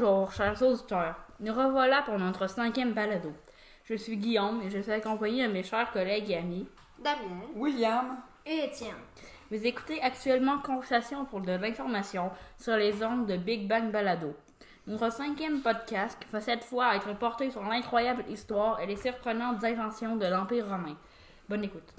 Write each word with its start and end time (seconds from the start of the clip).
Bonjour, 0.00 0.32
chers 0.32 0.62
auditeurs. 0.62 1.14
Nous 1.40 1.52
revoilà 1.52 2.00
pour 2.00 2.18
notre 2.18 2.48
cinquième 2.48 2.94
balado. 2.94 3.34
Je 3.84 3.94
suis 3.94 4.16
Guillaume 4.16 4.62
et 4.62 4.70
je 4.70 4.78
suis 4.78 4.92
accompagné 4.92 5.46
de 5.46 5.52
mes 5.52 5.62
chers 5.62 5.92
collègues 5.92 6.30
et 6.30 6.38
amis. 6.38 6.66
Damien 6.98 7.42
William. 7.54 8.16
et 8.46 8.64
Étienne. 8.64 8.94
Vous 9.50 9.66
écoutez 9.66 10.00
actuellement 10.00 10.58
Conversation 10.60 11.26
pour 11.26 11.42
de 11.42 11.52
l'information 11.52 12.30
sur 12.58 12.76
les 12.76 13.02
ondes 13.04 13.26
de 13.26 13.36
Big 13.36 13.68
Bang 13.68 13.90
Balado. 13.90 14.34
Notre 14.86 15.12
cinquième 15.12 15.60
podcast 15.60 16.18
va 16.32 16.40
cette 16.40 16.64
fois 16.64 16.96
être 16.96 17.12
porté 17.18 17.50
sur 17.50 17.62
l'incroyable 17.62 18.24
histoire 18.30 18.80
et 18.80 18.86
les 18.86 18.96
surprenantes 18.96 19.62
inventions 19.62 20.16
de 20.16 20.24
l'Empire 20.24 20.66
romain. 20.66 20.96
Bonne 21.46 21.64
écoute. 21.64 21.92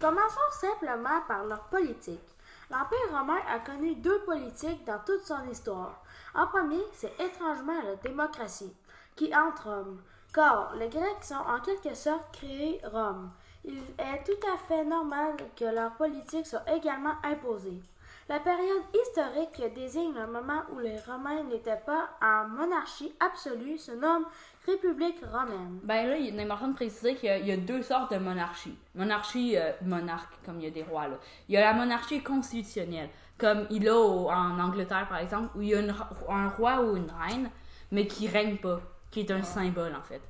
Commençons 0.00 0.50
simplement 0.50 1.20
par 1.28 1.44
leur 1.44 1.62
politique. 1.68 2.33
L'Empire 2.74 3.16
romain 3.16 3.38
a 3.48 3.60
connu 3.60 3.94
deux 3.94 4.18
politiques 4.22 4.84
dans 4.84 4.98
toute 5.06 5.24
son 5.24 5.48
histoire. 5.48 6.02
En 6.34 6.48
premier, 6.48 6.82
c'est 6.92 7.14
étrangement 7.20 7.80
la 7.84 7.94
démocratie, 7.94 8.74
qui 9.14 9.32
entre 9.32 9.68
Rome, 9.68 10.02
car 10.34 10.74
les 10.74 10.88
Grecs 10.88 11.30
ont 11.30 11.54
en 11.54 11.60
quelque 11.60 11.94
sorte 11.94 12.32
créé 12.32 12.80
Rome. 12.82 13.30
Il 13.64 13.78
est 13.78 14.24
tout 14.24 14.46
à 14.52 14.56
fait 14.56 14.84
normal 14.84 15.36
que 15.54 15.66
leur 15.66 15.92
politique 15.92 16.48
soit 16.48 16.68
également 16.68 17.14
imposée. 17.22 17.80
La 18.28 18.40
période 18.40 18.82
historique 18.92 19.62
désigne 19.74 20.14
le 20.14 20.26
moment 20.26 20.62
où 20.72 20.80
les 20.80 20.98
Romains 20.98 21.44
n'étaient 21.44 21.82
pas 21.86 22.08
en 22.20 22.48
monarchie 22.48 23.14
absolue 23.20 23.78
se 23.78 23.92
nomme 23.92 24.26
République 24.66 25.20
romaine. 25.30 25.80
Ben 25.82 26.08
là, 26.08 26.16
il 26.16 26.38
est 26.38 26.42
important 26.42 26.68
de 26.68 26.74
préciser 26.74 27.14
qu'il 27.16 27.28
y 27.28 27.32
a- 27.32 27.38
y, 27.38 27.58
deux 27.58 27.82
sortes 27.82 28.12
de 28.12 28.18
monarchie. 28.18 28.76
Monarchie 28.94 29.56
euh, 29.58 29.72
monarque, 29.82 30.32
comme 30.44 30.58
il 30.60 30.64
y 30.64 30.66
a 30.68 30.70
des 30.70 30.82
rois 30.82 31.08
là. 31.08 31.16
Il 31.48 31.54
y 31.54 31.58
a 31.58 31.60
la 31.60 31.74
monarchie 31.74 32.22
constitutionnelle, 32.22 33.10
comme 33.36 33.66
il 33.70 33.86
a 33.88 33.94
au- 33.96 34.30
en 34.30 34.58
Angleterre 34.58 35.06
par 35.08 35.18
exemple, 35.18 35.50
où 35.56 35.62
il 35.62 35.68
y 35.68 35.74
a 35.74 35.80
une 35.80 35.94
un 36.28 36.48
roi 36.48 36.80
ou 36.82 36.96
une 36.96 37.10
reine, 37.10 37.50
mais 37.90 38.06
qui 38.06 38.26
règne 38.26 38.56
pas, 38.56 38.80
qui 39.10 39.20
est 39.20 39.30
un 39.30 39.42
symbole 39.42 39.94
en 39.94 40.02
fait. 40.02 40.22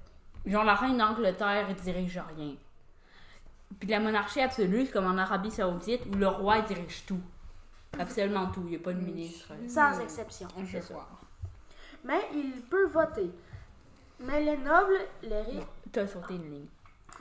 Genre 0.46 0.64
la 0.64 0.74
reine 0.74 0.98
d'Angleterre 0.98 1.66
elle 1.68 1.76
dirige 1.76 2.20
rien. 2.36 2.54
Puis 3.78 3.88
la 3.88 4.00
monarchie 4.00 4.40
absolue, 4.40 4.86
c'est 4.86 4.92
comme 4.92 5.06
en 5.06 5.16
Arabie 5.18 5.50
Saoudite, 5.50 6.02
où 6.12 6.16
le 6.16 6.28
roi 6.28 6.60
dirige 6.62 7.04
tout. 7.06 7.20
Absolument 7.98 8.46
tout, 8.48 8.62
il 8.64 8.70
n'y 8.70 8.76
a 8.76 8.80
pas 8.80 8.92
de 8.92 9.00
ministre. 9.00 9.52
Sans 9.68 10.00
exception. 10.00 10.48
Ça. 10.82 10.94
Mais 12.04 12.20
il 12.34 12.60
peut 12.68 12.86
voter. 12.86 13.30
Mais 14.20 14.40
les 14.42 14.56
nobles, 14.56 14.98
les 15.22 15.40
riches, 15.42 15.64
T'as 15.92 16.06
sauté 16.06 16.34
une 16.34 16.50
ligne. 16.50 16.66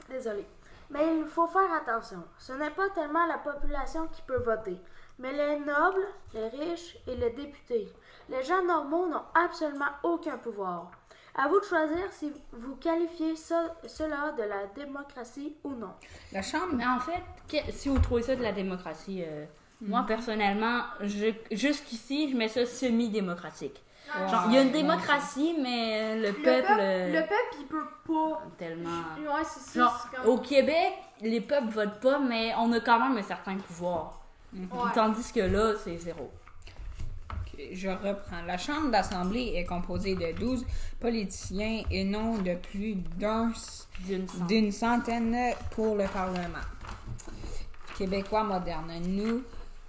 désolé. 0.09 0.45
Mais 0.89 1.17
il 1.19 1.25
faut 1.25 1.47
faire 1.47 1.71
attention. 1.73 2.23
Ce 2.37 2.53
n'est 2.53 2.69
pas 2.71 2.89
tellement 2.89 3.25
la 3.25 3.37
population 3.39 4.07
qui 4.07 4.21
peut 4.23 4.37
voter, 4.43 4.77
mais 5.19 5.31
les 5.31 5.59
nobles, 5.59 6.05
les 6.33 6.49
riches 6.49 6.97
et 7.07 7.15
les 7.15 7.31
députés. 7.31 7.91
Les 8.29 8.43
gens 8.43 8.63
normaux 8.63 9.07
n'ont 9.07 9.23
absolument 9.33 9.89
aucun 10.03 10.37
pouvoir. 10.37 10.91
À 11.35 11.47
vous 11.47 11.59
de 11.59 11.65
choisir 11.65 12.11
si 12.11 12.31
vous 12.51 12.75
qualifiez 12.75 13.35
cela 13.35 14.31
de 14.37 14.43
la 14.43 14.67
démocratie 14.75 15.55
ou 15.63 15.71
non. 15.71 15.93
La 16.31 16.43
chambre. 16.43 16.73
Mais 16.73 16.85
en 16.85 16.99
fait, 16.99 17.23
que- 17.47 17.71
si 17.71 17.89
vous 17.89 17.97
trouvez 17.97 18.21
ça 18.21 18.35
de 18.35 18.43
la 18.43 18.51
démocratie, 18.51 19.23
euh, 19.25 19.45
moi 19.81 20.03
personnellement, 20.07 20.81
je- 21.01 21.33
jusqu'ici, 21.51 22.29
je 22.31 22.37
mets 22.37 22.49
ça 22.49 22.67
semi-démocratique. 22.67 23.82
Genre, 24.29 24.43
il 24.47 24.53
y 24.53 24.57
a 24.57 24.61
une 24.61 24.71
démocratie, 24.71 25.55
mais 25.61 26.15
le, 26.15 26.27
Le 26.27 26.33
peuple, 26.33 26.43
peuple, 26.67 26.79
euh, 26.79 27.07
le 27.13 27.21
peuple, 27.21 27.55
il 27.59 27.65
peut 27.65 27.85
pas. 28.07 28.41
tellement. 28.57 28.89
Ouais, 29.17 29.43
c'est 29.43 29.59
ça. 29.71 29.79
Genre, 29.79 30.07
c'est 30.11 30.17
comme- 30.17 30.29
au 30.33 30.37
Québec, 30.39 30.93
les 31.21 31.41
peuples 31.41 31.69
votent 31.69 31.99
pas, 31.99 32.19
mais 32.19 32.53
on 32.59 32.71
a 32.73 32.79
quand 32.79 32.99
même 32.99 33.17
un 33.17 33.23
certain 33.23 33.55
pouvoir. 33.55 34.21
Ouais. 34.53 34.67
Tandis 34.93 35.31
que 35.33 35.39
là, 35.39 35.73
c'est 35.83 35.97
zéro. 35.97 36.29
Je 37.71 37.87
reprends. 37.89 38.41
La 38.45 38.57
Chambre 38.57 38.91
d'Assemblée 38.91 39.53
est 39.55 39.65
composée 39.65 40.15
de 40.15 40.31
12 40.37 40.65
politiciens 40.99 41.83
et 41.89 42.03
non 42.03 42.37
de 42.39 42.55
plus 42.55 42.95
d'un 43.17 43.51
D'une 43.99 44.27
centaine. 44.27 44.47
d'une 44.47 44.71
centaine 44.71 45.37
pour 45.71 45.95
le 45.95 46.05
Parlement. 46.05 46.59
Québécois 47.97 48.43
moderne. 48.43 48.91
Nous, 49.07 49.43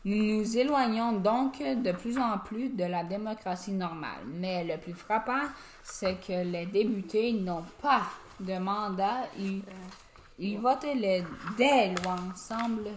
nous 0.05 0.23
nous 0.23 0.59
éloignons 0.59 1.13
donc 1.13 1.59
de 1.61 1.93
plus 1.93 2.19
en 2.19 2.39
plus 2.39 2.69
de 2.69 2.85
la 2.85 3.05
démocratie 3.05 3.73
normale. 3.73 4.25
Mais 4.27 4.65
le 4.65 4.77
plus 4.79 4.93
frappant, 4.93 5.49
c'est 5.83 6.17
que 6.21 6.45
les 6.45 6.67
députés 6.67 7.33
n'ont 7.33 7.65
pas 7.81 8.03
de 8.39 8.59
mandat. 8.59 9.29
Ils, 9.39 9.63
ils 10.39 10.59
votent 10.59 10.85
les, 10.95 11.25
des 11.57 11.95
lois 12.03 12.17
ensemble, 12.31 12.91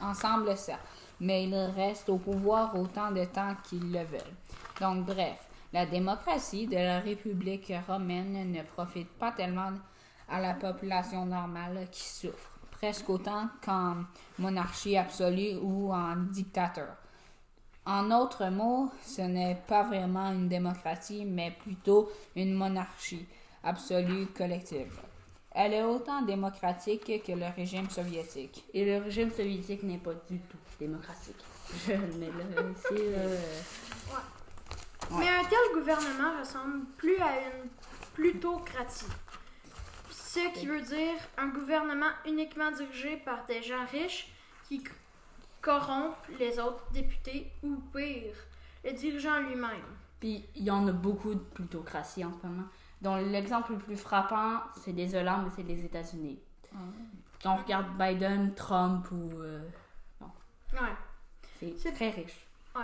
ensemble 0.00 0.56
certes, 0.56 0.80
mais 1.20 1.44
ils 1.44 1.54
restent 1.54 2.08
au 2.08 2.18
pouvoir 2.18 2.76
autant 2.76 3.12
de 3.12 3.24
temps 3.24 3.54
qu'ils 3.64 3.92
le 3.92 4.04
veulent. 4.04 4.36
Donc, 4.80 5.04
bref, 5.04 5.38
la 5.72 5.86
démocratie 5.86 6.66
de 6.66 6.76
la 6.76 7.00
République 7.00 7.72
romaine 7.86 8.50
ne 8.50 8.62
profite 8.62 9.10
pas 9.18 9.32
tellement 9.32 9.72
à 10.28 10.40
la 10.40 10.54
population 10.54 11.26
normale 11.26 11.86
qui 11.90 12.04
souffre, 12.04 12.57
presque 12.78 13.10
autant 13.10 13.48
qu'en 13.64 13.96
monarchie 14.38 14.96
absolue 14.96 15.56
ou 15.60 15.92
en 15.92 16.16
dictateur. 16.16 16.96
En 17.84 18.10
autres 18.10 18.48
mots, 18.50 18.90
ce 19.04 19.22
n'est 19.22 19.60
pas 19.66 19.82
vraiment 19.82 20.30
une 20.30 20.48
démocratie, 20.48 21.24
mais 21.24 21.56
plutôt 21.62 22.10
une 22.36 22.54
monarchie 22.54 23.26
absolue 23.64 24.26
collective. 24.26 24.92
Elle 25.50 25.74
est 25.74 25.82
autant 25.82 26.22
démocratique 26.22 27.22
que 27.24 27.32
le 27.32 27.46
régime 27.56 27.88
soviétique. 27.90 28.64
Et 28.74 28.84
le 28.84 29.02
régime 29.02 29.30
soviétique 29.30 29.82
n'est 29.82 29.98
pas 29.98 30.12
du 30.30 30.38
tout 30.38 30.58
démocratique. 30.78 31.42
Je 31.86 31.92
le 31.92 32.14
mets 32.18 32.26
là, 32.26 32.62
ici, 32.70 33.10
là. 33.10 33.20
Mais 35.18 35.28
un 35.28 35.44
tel 35.44 35.74
gouvernement 35.74 36.38
ressemble 36.38 36.84
plus 36.96 37.16
à 37.16 37.40
une 37.40 37.70
plutocratie. 38.12 39.06
Ce 40.28 40.52
qui 40.52 40.66
veut 40.66 40.82
dire 40.82 41.14
un 41.38 41.48
gouvernement 41.48 42.10
uniquement 42.26 42.70
dirigé 42.70 43.16
par 43.16 43.46
des 43.46 43.62
gens 43.62 43.86
riches 43.90 44.30
qui 44.68 44.82
corrompent 45.62 46.26
les 46.38 46.58
autres 46.58 46.84
députés 46.92 47.50
ou 47.62 47.76
pire, 47.94 48.34
le 48.84 48.92
dirigeant 48.92 49.40
lui-même. 49.40 49.84
Puis 50.20 50.44
il 50.54 50.64
y 50.64 50.70
en 50.70 50.86
a 50.88 50.92
beaucoup 50.92 51.34
de 51.34 51.40
plutocratie 51.40 52.24
en 52.24 52.32
ce 52.32 52.46
moment. 52.46 52.66
Donc 53.00 53.24
l'exemple 53.26 53.72
le 53.72 53.78
plus 53.78 53.96
frappant, 53.96 54.60
c'est 54.82 54.92
désolant, 54.92 55.38
mais 55.42 55.50
c'est 55.54 55.62
les 55.62 55.84
États-Unis. 55.84 56.38
Quand 57.42 57.54
on 57.54 57.56
regarde 57.62 57.86
Biden, 57.96 58.54
Trump 58.54 59.06
ou. 59.12 59.40
euh, 59.40 59.60
Ouais. 60.74 61.70
c'est 61.78 61.92
très 61.92 62.10
riche. 62.10 62.46
Ouais. 62.76 62.82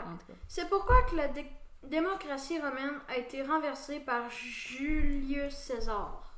C'est 0.49 0.69
pourquoi 0.71 1.03
que 1.03 1.17
la 1.17 1.29
dé- 1.29 1.51
démocratie 1.83 2.59
romaine 2.59 2.99
a 3.09 3.17
été 3.19 3.43
renversée 3.43 4.01
par 4.01 4.31
Julius 4.31 5.53
César. 5.55 6.34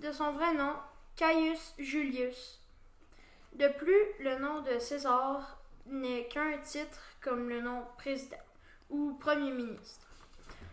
De 0.00 0.12
son 0.12 0.32
vrai 0.32 0.54
nom, 0.54 0.74
Caius 1.16 1.74
Julius. 1.78 2.60
De 3.54 3.66
plus, 3.68 4.04
le 4.20 4.38
nom 4.38 4.60
de 4.60 4.78
César 4.78 5.58
n'est 5.86 6.28
qu'un 6.28 6.58
titre 6.58 7.00
comme 7.20 7.48
le 7.48 7.60
nom 7.60 7.84
président 7.96 8.36
ou 8.90 9.14
premier 9.14 9.50
ministre. 9.50 10.06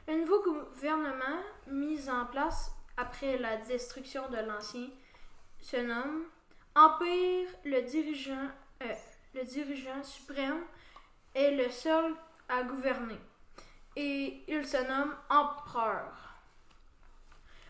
Le 0.08 0.20
nouveau 0.20 0.44
gouvernement 0.44 1.42
mis 1.68 2.08
en 2.10 2.26
place 2.28 2.72
après 2.98 3.38
la 3.40 3.58
destruction 3.58 4.30
de 4.30 4.38
l'ancien 4.38 4.90
se 5.60 5.78
nomme 5.78 6.26
Empire. 6.76 7.48
Le 7.64 7.82
dirigeant, 7.82 8.50
euh, 8.84 8.94
le 9.34 9.44
dirigeant 9.44 10.04
suprême 10.04 10.62
est 11.34 11.52
le 11.52 11.70
seul 11.72 12.14
à 12.48 12.64
gouverner. 12.64 13.20
Et 13.96 14.44
il 14.48 14.68
se 14.68 14.78
nomme 14.88 15.16
empereur. 15.30 16.36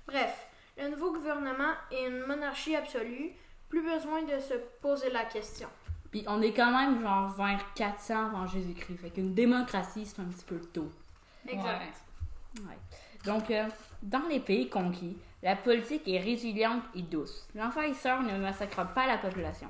Bref, 0.08 0.45
le 0.78 0.90
nouveau 0.90 1.14
gouvernement 1.14 1.74
est 1.92 2.08
une 2.08 2.26
monarchie 2.26 2.76
absolue. 2.76 3.32
Plus 3.70 3.82
besoin 3.82 4.22
de 4.24 4.40
se 4.40 4.54
poser 4.82 5.10
la 5.10 5.26
question. 5.26 5.68
Puis 6.12 6.24
on 6.28 6.42
est 6.42 6.54
quand 6.54 6.72
même 6.72 7.02
genre 7.02 7.30
vers 7.30 7.74
400 7.74 8.28
avant 8.28 8.48
Jésus-Christ. 8.48 8.98
Fait 8.98 9.10
qu'une 9.10 9.34
démocratie, 9.34 10.06
c'est 10.06 10.22
un 10.22 10.26
petit 10.26 10.46
peu 10.46 10.60
tôt. 10.60 10.90
Exact. 11.48 12.04
Ouais. 12.60 12.78
Donc, 13.26 13.50
euh, 13.52 13.66
dans 14.02 14.24
les 14.30 14.40
pays 14.40 14.70
conquis, 14.70 15.18
la 15.44 15.56
politique 15.56 16.08
est 16.08 16.20
résiliente 16.20 16.84
et 16.94 17.02
douce. 17.02 17.48
L'envahisseur 17.56 18.22
ne 18.22 18.38
massacre 18.38 18.88
pas 18.94 19.08
la 19.08 19.18
population. 19.18 19.68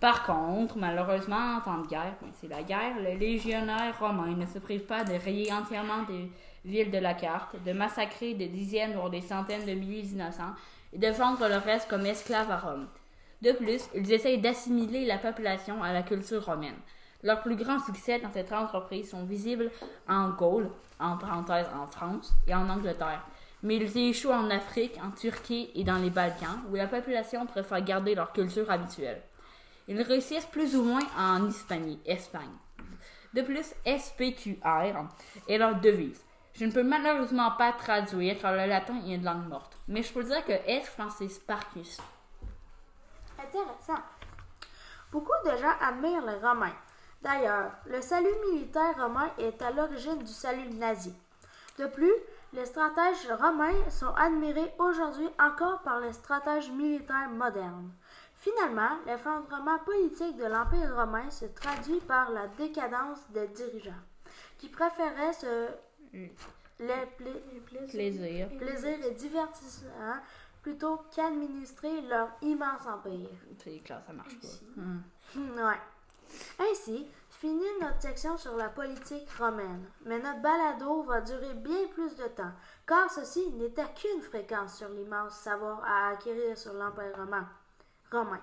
Par 0.00 0.24
contre, 0.24 0.76
malheureusement, 0.76 1.56
en 1.56 1.60
temps 1.60 1.78
de 1.78 1.86
guerre, 1.88 2.14
ben, 2.20 2.28
c'est 2.34 2.48
la 2.48 2.62
guerre, 2.62 2.96
le 3.00 3.18
légionnaire 3.18 3.98
romain 3.98 4.34
ne 4.36 4.46
se 4.46 4.58
prive 4.58 4.82
pas 4.82 5.04
de 5.04 5.14
rayer 5.14 5.52
entièrement 5.52 6.02
des 6.02 6.30
villes 6.64 6.90
de 6.90 6.98
la 6.98 7.14
carte, 7.14 7.56
de 7.64 7.72
massacrer 7.72 8.34
des 8.34 8.48
dizaines 8.48 8.94
voire 8.94 9.10
des 9.10 9.20
centaines 9.20 9.66
de 9.66 9.72
milliers 9.72 10.02
d'innocents 10.02 10.54
et 10.92 10.98
de 10.98 11.08
vendre 11.08 11.48
le 11.48 11.56
reste 11.56 11.88
comme 11.88 12.06
esclaves 12.06 12.50
à 12.50 12.58
Rome. 12.58 12.88
De 13.42 13.52
plus, 13.52 13.88
ils 13.94 14.12
essayent 14.12 14.40
d'assimiler 14.40 15.06
la 15.06 15.18
population 15.18 15.82
à 15.82 15.92
la 15.92 16.02
culture 16.02 16.44
romaine. 16.44 16.78
Leurs 17.22 17.42
plus 17.42 17.56
grands 17.56 17.80
succès 17.80 18.20
dans 18.20 18.32
cette 18.32 18.52
entreprise 18.52 19.10
sont 19.10 19.24
visibles 19.24 19.70
en 20.08 20.30
Gaule, 20.30 20.70
en 21.00 21.16
parenthèse 21.16 21.66
en 21.74 21.86
France 21.86 22.32
et 22.46 22.54
en 22.54 22.68
Angleterre. 22.68 23.24
Mais 23.62 23.76
ils 23.76 23.98
échouent 23.98 24.32
en 24.32 24.50
Afrique, 24.50 24.98
en 25.02 25.10
Turquie 25.10 25.70
et 25.74 25.82
dans 25.82 25.98
les 25.98 26.10
Balkans, 26.10 26.60
où 26.70 26.76
la 26.76 26.86
population 26.86 27.44
préfère 27.46 27.82
garder 27.82 28.14
leur 28.14 28.32
culture 28.32 28.70
habituelle. 28.70 29.20
Ils 29.88 30.00
réussissent 30.02 30.46
plus 30.46 30.76
ou 30.76 30.84
moins 30.84 31.06
en 31.16 31.48
Hispanie, 31.48 31.98
Espagne. 32.06 32.54
De 33.34 33.42
plus, 33.42 33.74
SPQR 33.84 35.08
est 35.48 35.58
leur 35.58 35.80
devise. 35.80 36.22
Je 36.58 36.64
ne 36.64 36.72
peux 36.72 36.82
malheureusement 36.82 37.52
pas 37.52 37.72
traduire 37.72 38.36
car 38.40 38.50
le 38.50 38.66
latin 38.66 39.00
est 39.06 39.14
une 39.14 39.24
langue 39.24 39.46
morte. 39.48 39.76
Mais 39.86 40.02
je 40.02 40.12
peux 40.12 40.24
dire 40.24 40.44
que 40.44 40.50
S, 40.50 40.90
je 40.90 40.96
pense. 40.96 41.20
Intéressant. 43.38 44.02
Beaucoup 45.12 45.30
de 45.44 45.56
gens 45.56 45.74
admirent 45.80 46.26
les 46.26 46.44
Romains. 46.44 46.74
D'ailleurs, 47.22 47.70
le 47.86 48.00
salut 48.00 48.34
militaire 48.50 48.96
romain 48.96 49.30
est 49.38 49.62
à 49.62 49.70
l'origine 49.70 50.18
du 50.18 50.32
salut 50.32 50.68
nazi. 50.70 51.14
De 51.78 51.86
plus, 51.86 52.12
les 52.52 52.66
stratèges 52.66 53.30
romains 53.40 53.88
sont 53.88 54.12
admirés 54.16 54.74
aujourd'hui 54.80 55.28
encore 55.38 55.82
par 55.82 56.00
les 56.00 56.12
stratèges 56.12 56.72
militaires 56.72 57.30
modernes. 57.30 57.92
Finalement, 58.34 58.98
l'effondrement 59.06 59.78
politique 59.78 60.36
de 60.36 60.46
l'Empire 60.46 60.96
romain 60.96 61.30
se 61.30 61.44
traduit 61.44 62.00
par 62.00 62.30
la 62.30 62.48
décadence 62.48 63.20
des 63.30 63.46
dirigeants, 63.46 64.02
qui 64.58 64.68
préféraient 64.68 65.32
se 65.32 65.68
les 66.12 67.06
pla- 67.16 67.80
Plaisir. 67.88 68.48
plaisir 68.58 69.04
et 69.06 69.10
divertissement 69.12 70.16
plutôt 70.62 71.00
qu'administrer 71.14 72.02
leur 72.02 72.28
immense 72.42 72.86
empire. 72.86 73.28
C'est 73.62 73.78
clair, 73.80 74.00
ça 74.06 74.12
marche 74.12 74.38
pas. 74.40 74.48
Hum. 74.80 75.02
Hmm, 75.34 75.58
Ouais. 75.58 75.80
Ainsi, 76.70 77.06
finit 77.30 77.64
notre 77.80 78.02
section 78.02 78.36
sur 78.36 78.54
la 78.56 78.68
politique 78.68 79.30
romaine. 79.38 79.84
Mais 80.04 80.18
notre 80.18 80.42
balado 80.42 81.02
va 81.04 81.20
durer 81.22 81.54
bien 81.54 81.86
plus 81.94 82.14
de 82.16 82.26
temps, 82.26 82.52
car 82.86 83.10
ceci 83.10 83.50
n'était 83.52 83.86
qu'une 83.94 84.20
fréquence 84.22 84.76
sur 84.76 84.88
l'immense 84.90 85.34
savoir 85.38 85.82
à 85.84 86.08
acquérir 86.10 86.56
sur 86.58 86.74
l'Empire 86.74 87.16
romain. 87.16 87.48
romain. 88.12 88.40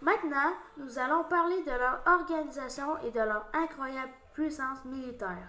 Maintenant, 0.00 0.52
nous 0.78 0.98
allons 0.98 1.24
parler 1.24 1.62
de 1.64 1.70
leur 1.70 2.02
organisation 2.06 2.98
et 3.02 3.10
de 3.10 3.20
leur 3.20 3.46
incroyable 3.52 4.12
puissance 4.34 4.84
militaire. 4.84 5.48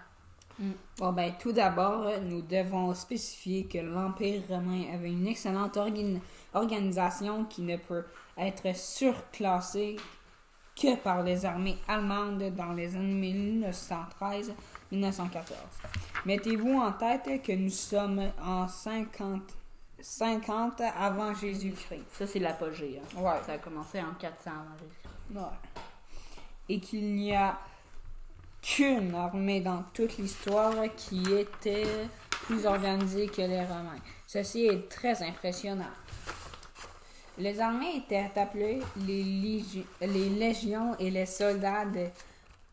Bon, 0.98 1.12
ben, 1.12 1.32
tout 1.38 1.52
d'abord, 1.52 2.10
nous 2.22 2.42
devons 2.42 2.92
spécifier 2.94 3.66
que 3.66 3.78
l'Empire 3.78 4.42
romain 4.48 4.84
avait 4.92 5.10
une 5.12 5.26
excellente 5.28 5.76
organ- 5.76 6.20
organisation 6.52 7.44
qui 7.44 7.62
ne 7.62 7.76
peut 7.76 8.04
être 8.36 8.74
surclassée 8.76 9.96
que 10.74 10.96
par 10.96 11.22
les 11.22 11.44
armées 11.44 11.76
allemandes 11.86 12.42
dans 12.56 12.72
les 12.72 12.96
années 12.96 13.60
1913-1914. 14.92 15.52
Mettez-vous 16.24 16.74
en 16.78 16.92
tête 16.92 17.42
que 17.42 17.52
nous 17.52 17.70
sommes 17.70 18.22
en 18.44 18.66
50, 18.68 19.42
50 20.00 20.80
avant 20.98 21.34
Jésus-Christ. 21.34 22.04
Ça, 22.12 22.26
c'est 22.26 22.38
l'apogée. 22.38 23.00
hein. 23.00 23.20
Ouais. 23.20 23.40
Ça 23.46 23.52
a 23.52 23.58
commencé 23.58 24.00
en 24.00 24.14
400 24.18 24.50
avant 24.50 24.76
Jésus-Christ. 24.78 25.36
Ouais. 25.36 25.58
Et 26.68 26.80
qu'il 26.80 27.14
n'y 27.14 27.34
a 27.34 27.58
qu'une 28.62 29.14
armée 29.14 29.60
dans 29.60 29.82
toute 29.94 30.18
l'histoire 30.18 30.74
qui 30.96 31.22
était 31.34 31.86
plus 32.30 32.66
organisée 32.66 33.26
que 33.28 33.42
les 33.42 33.62
Romains. 33.64 33.96
Ceci 34.26 34.66
est 34.66 34.88
très 34.88 35.22
impressionnant. 35.22 35.84
Les 37.38 37.60
armées 37.60 37.96
étaient 37.96 38.30
appelées 38.36 38.80
les, 39.06 39.22
légi- 39.22 39.84
les 40.00 40.28
légions 40.28 40.96
et 40.98 41.10
les 41.10 41.26
soldats 41.26 41.84
de... 41.84 42.06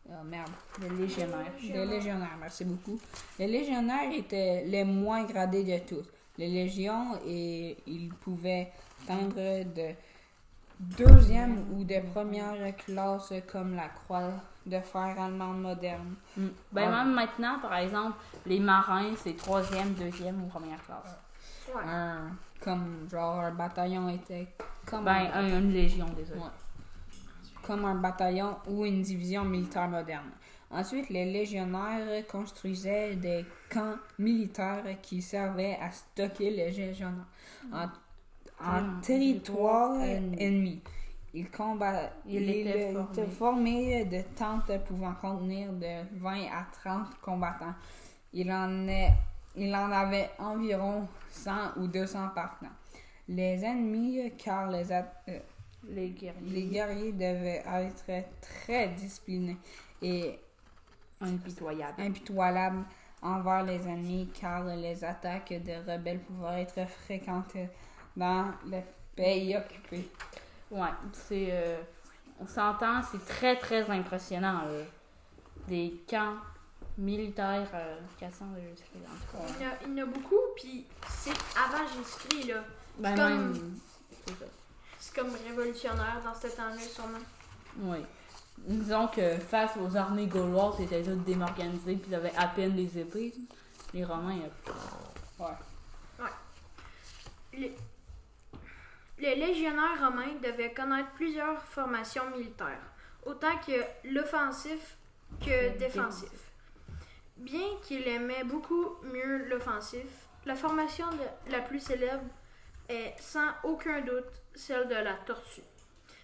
Oh 0.08 0.24
merde, 0.24 0.50
les 0.80 0.88
légionnaires. 0.88 1.52
Les 1.62 1.86
légionnaires, 1.86 2.36
merci 2.40 2.64
beaucoup. 2.64 2.98
Les 3.38 3.46
légionnaires 3.46 4.12
étaient 4.12 4.64
les 4.66 4.84
moins 4.84 5.24
gradés 5.24 5.64
de 5.64 5.78
tous. 5.86 6.04
Les 6.38 6.48
légions, 6.48 7.18
et 7.26 7.76
ils 7.86 8.08
pouvaient 8.10 8.70
atteindre 9.02 9.64
de 9.74 9.94
deuxième 10.78 11.64
ou 11.72 11.84
de 11.84 12.00
première 12.12 12.76
classe 12.76 13.32
comme 13.50 13.74
la 13.74 13.88
croix 13.88 14.32
de 14.66 14.80
fer 14.80 15.14
allemande 15.18 15.60
moderne. 15.62 16.14
Hum. 16.36 16.50
Ben, 16.72 16.82
Ouais. 16.82 16.90
même 16.96 17.12
maintenant, 17.14 17.58
par 17.60 17.74
exemple, 17.76 18.16
les 18.46 18.60
marins, 18.60 19.14
c'est 19.16 19.36
troisième, 19.36 19.92
deuxième 19.94 20.42
ou 20.44 20.46
première 20.48 20.82
classe. 20.84 21.16
Ouais. 21.74 21.82
Un, 21.86 22.30
comme 22.60 23.08
genre 23.10 23.40
un 23.40 23.52
bataillon 23.52 24.08
était 24.08 24.48
comme, 24.86 25.04
Ben, 25.04 25.30
un, 25.32 25.44
un- 25.44 25.58
une 25.60 25.72
légion, 25.72 26.06
désolé. 26.16 26.40
Ouais. 26.40 26.46
comme 27.62 27.84
un 27.84 27.96
bataillon 27.96 28.56
ou 28.68 28.84
une 28.86 29.02
division 29.02 29.44
militaire 29.44 29.88
moderne. 29.88 30.30
Ensuite, 30.70 31.08
les 31.10 31.24
légionnaires 31.32 32.24
construisaient 32.28 33.16
des 33.16 33.44
camps 33.72 33.96
militaires 34.18 34.84
qui 35.02 35.20
servaient 35.22 35.76
à 35.80 35.90
stocker 35.90 36.50
les 36.50 36.70
légionnaires 36.70 37.24
en, 37.72 37.86
en 38.64 39.00
territoire 39.00 40.00
ennemi. 40.02 40.80
Combattaient. 41.44 42.12
Ils 42.26 42.42
Ils 42.42 42.50
étaient 42.66 42.92
étaient 42.92 43.26
formés 43.26 44.04
de 44.04 44.22
tentes 44.36 44.84
pouvant 44.84 45.14
contenir 45.14 45.72
de 45.72 46.18
20 46.18 46.46
à 46.46 46.66
30 46.82 47.18
combattants. 47.20 47.74
Il 48.32 48.50
en, 48.52 48.88
est, 48.88 49.12
il 49.56 49.74
en 49.74 49.90
avait 49.90 50.30
environ 50.38 51.06
100 51.30 51.76
ou 51.78 51.86
200 51.86 52.30
par 52.34 52.58
temps. 52.58 52.66
Les 53.28 53.64
ennemis, 53.64 54.32
car 54.38 54.70
les, 54.70 54.92
euh, 54.92 55.02
Les 55.88 56.10
guerriers. 56.10 56.50
les 56.50 56.62
guerriers 56.66 57.12
devaient 57.12 57.62
être 57.66 58.26
très 58.40 58.88
disciplinés 58.88 59.56
et 60.02 60.38
Impitoyables. 61.20 62.00
impitoyables 62.00 62.84
envers 63.22 63.64
les 63.64 63.88
ennemis, 63.88 64.28
car 64.38 64.64
les 64.64 65.02
attaques 65.02 65.52
des 65.52 65.78
rebelles 65.78 66.20
pouvaient 66.20 66.62
être 66.62 66.86
fréquentes 66.88 67.56
dans 68.16 68.52
le 68.66 68.80
pays 69.14 69.56
occupé. 69.56 70.08
Ouais, 70.70 70.88
c'est. 71.12 71.48
euh, 71.50 71.80
on 72.40 72.46
s'entend, 72.46 73.02
c'est 73.10 73.24
très 73.26 73.56
très 73.56 73.88
impressionnant. 73.90 74.62
là. 74.62 74.82
Des 75.68 76.02
camps 76.08 76.34
militaires 76.98 77.68
euh, 77.74 77.96
400 78.18 78.46
de 78.56 78.60
Jésus-Christ, 78.60 79.04
en 79.06 79.14
tout 79.14 79.36
cas. 79.46 79.54
Il 79.58 79.64
y, 79.64 79.66
en 79.66 79.70
a, 79.70 79.74
il 79.86 79.98
y 79.98 80.02
en 80.02 80.04
a 80.04 80.06
beaucoup, 80.10 80.40
puis 80.56 80.84
c'est 81.08 81.30
avant 81.58 81.86
Jésus-Christ, 81.88 82.48
là. 82.48 82.62
Ben, 82.98 83.14
C'est 83.16 83.22
comme- 83.22 83.52
même. 83.52 83.78
C'est 84.26 84.32
ça. 84.38 84.44
C'est 84.98 85.14
comme 85.16 85.30
révolutionnaire 85.48 86.20
dans 86.24 86.34
ce 86.34 86.48
temps-là, 86.56 86.78
sûrement. 86.80 87.18
Oui. 87.78 87.98
Disons 88.58 89.06
que 89.08 89.36
face 89.38 89.72
aux 89.76 89.94
armées 89.96 90.26
gauloises, 90.26 90.74
c'était 90.78 91.02
toutes 91.02 91.24
démorganisées, 91.24 91.96
puis 91.96 92.10
ils 92.10 92.14
avaient 92.14 92.34
à 92.36 92.48
peine 92.48 92.74
des 92.74 92.98
épées. 92.98 93.34
Les 93.92 94.04
Romains, 94.04 94.38
euh, 95.40 95.44
Ouais. 96.18 96.28
Les, 97.52 97.76
les 99.18 99.34
légionnaires 99.34 99.98
romains 100.00 100.34
devaient 100.42 100.72
connaître 100.72 101.10
plusieurs 101.12 101.62
formations 101.64 102.30
militaires, 102.30 102.82
autant 103.24 103.56
que 103.66 103.82
l'offensif 104.04 104.96
que 105.40 105.76
défensif. 105.78 106.30
Bien 107.36 107.66
qu'il 107.82 108.06
aimait 108.08 108.44
beaucoup 108.44 108.96
mieux 109.02 109.46
l'offensif, 109.48 110.06
la 110.44 110.54
formation 110.54 111.06
de- 111.10 111.50
la 111.52 111.60
plus 111.60 111.80
célèbre 111.80 112.24
est 112.88 113.14
sans 113.18 113.48
aucun 113.64 114.00
doute 114.00 114.32
celle 114.54 114.88
de 114.88 114.94
la 114.94 115.14
tortue. 115.14 115.62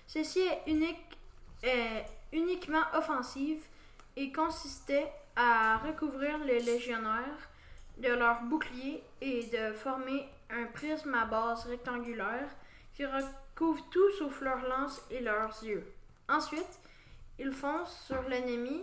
Ceci 0.07 0.41
est 0.41 0.63
unique, 0.67 1.19
est 1.63 2.05
uniquement 2.33 2.85
offensive 2.95 3.63
et 4.17 4.31
consistait 4.33 5.11
à 5.37 5.79
recouvrir 5.79 6.39
les 6.45 6.61
légionnaires 6.61 7.49
de 7.99 8.09
leurs 8.09 8.43
boucliers 8.43 9.03
et 9.21 9.45
de 9.45 9.73
former 9.73 10.29
un 10.51 10.65
prisme 10.67 11.15
à 11.15 11.25
base 11.27 11.67
rectangulaire 11.67 12.49
qui 12.95 13.05
recouvre 13.07 13.85
tout 13.91 14.11
sauf 14.19 14.41
leurs 14.41 14.67
lances 14.69 15.03
et 15.11 15.21
leurs 15.21 15.63
yeux. 15.63 15.85
Ensuite, 16.29 16.79
ils 17.39 17.53
foncent 17.53 18.05
sur 18.07 18.23
l'ennemi. 18.29 18.83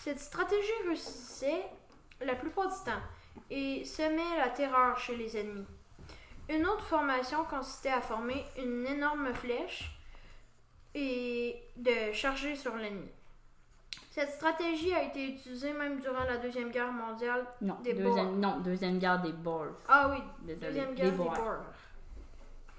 Cette 0.00 0.20
stratégie 0.20 0.68
réussissait 0.86 1.64
la 2.20 2.34
plupart 2.34 2.68
du 2.68 2.84
temps 2.84 3.00
et 3.50 3.84
semait 3.84 4.36
la 4.38 4.48
terreur 4.48 4.98
chez 4.98 5.16
les 5.16 5.36
ennemis. 5.36 5.66
Une 6.48 6.66
autre 6.66 6.84
formation 6.84 7.44
consistait 7.44 7.90
à 7.92 8.00
former 8.00 8.44
une 8.58 8.86
énorme 8.86 9.32
flèche 9.34 9.96
et 10.94 11.56
de 11.76 12.12
charger 12.12 12.56
sur 12.56 12.74
l'ennemi. 12.76 13.08
Cette 14.10 14.30
stratégie 14.32 14.92
a 14.92 15.04
été 15.04 15.28
utilisée 15.28 15.72
même 15.72 16.00
durant 16.00 16.24
la 16.24 16.36
Deuxième 16.38 16.70
Guerre 16.70 16.90
mondiale. 16.90 17.46
non, 17.60 17.76
Des 17.84 17.94
deuxième, 17.94 18.40
non, 18.40 18.58
deuxième 18.58 18.98
guerre 18.98 19.22
des 19.22 19.32
Boers. 19.32 19.76
Ah 19.88 20.08
oui, 20.10 20.18
Désolé, 20.40 20.66
Deuxième 20.66 20.94
des 20.94 21.02
Guerre 21.02 21.10
des 21.12 21.16
Boers. 21.16 21.34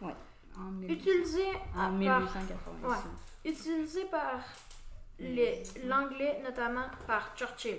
Boers. 0.01 0.13
En, 0.59 0.81
Utilisée 0.87 1.51
en 1.75 1.79
par 1.79 1.91
1886. 1.91 2.87
Ouais. 2.87 3.51
utilisé 3.51 4.05
par 4.05 4.39
les- 5.19 5.63
l'anglais, 5.85 6.41
notamment 6.43 6.85
par 7.07 7.31
Churchill. 7.35 7.77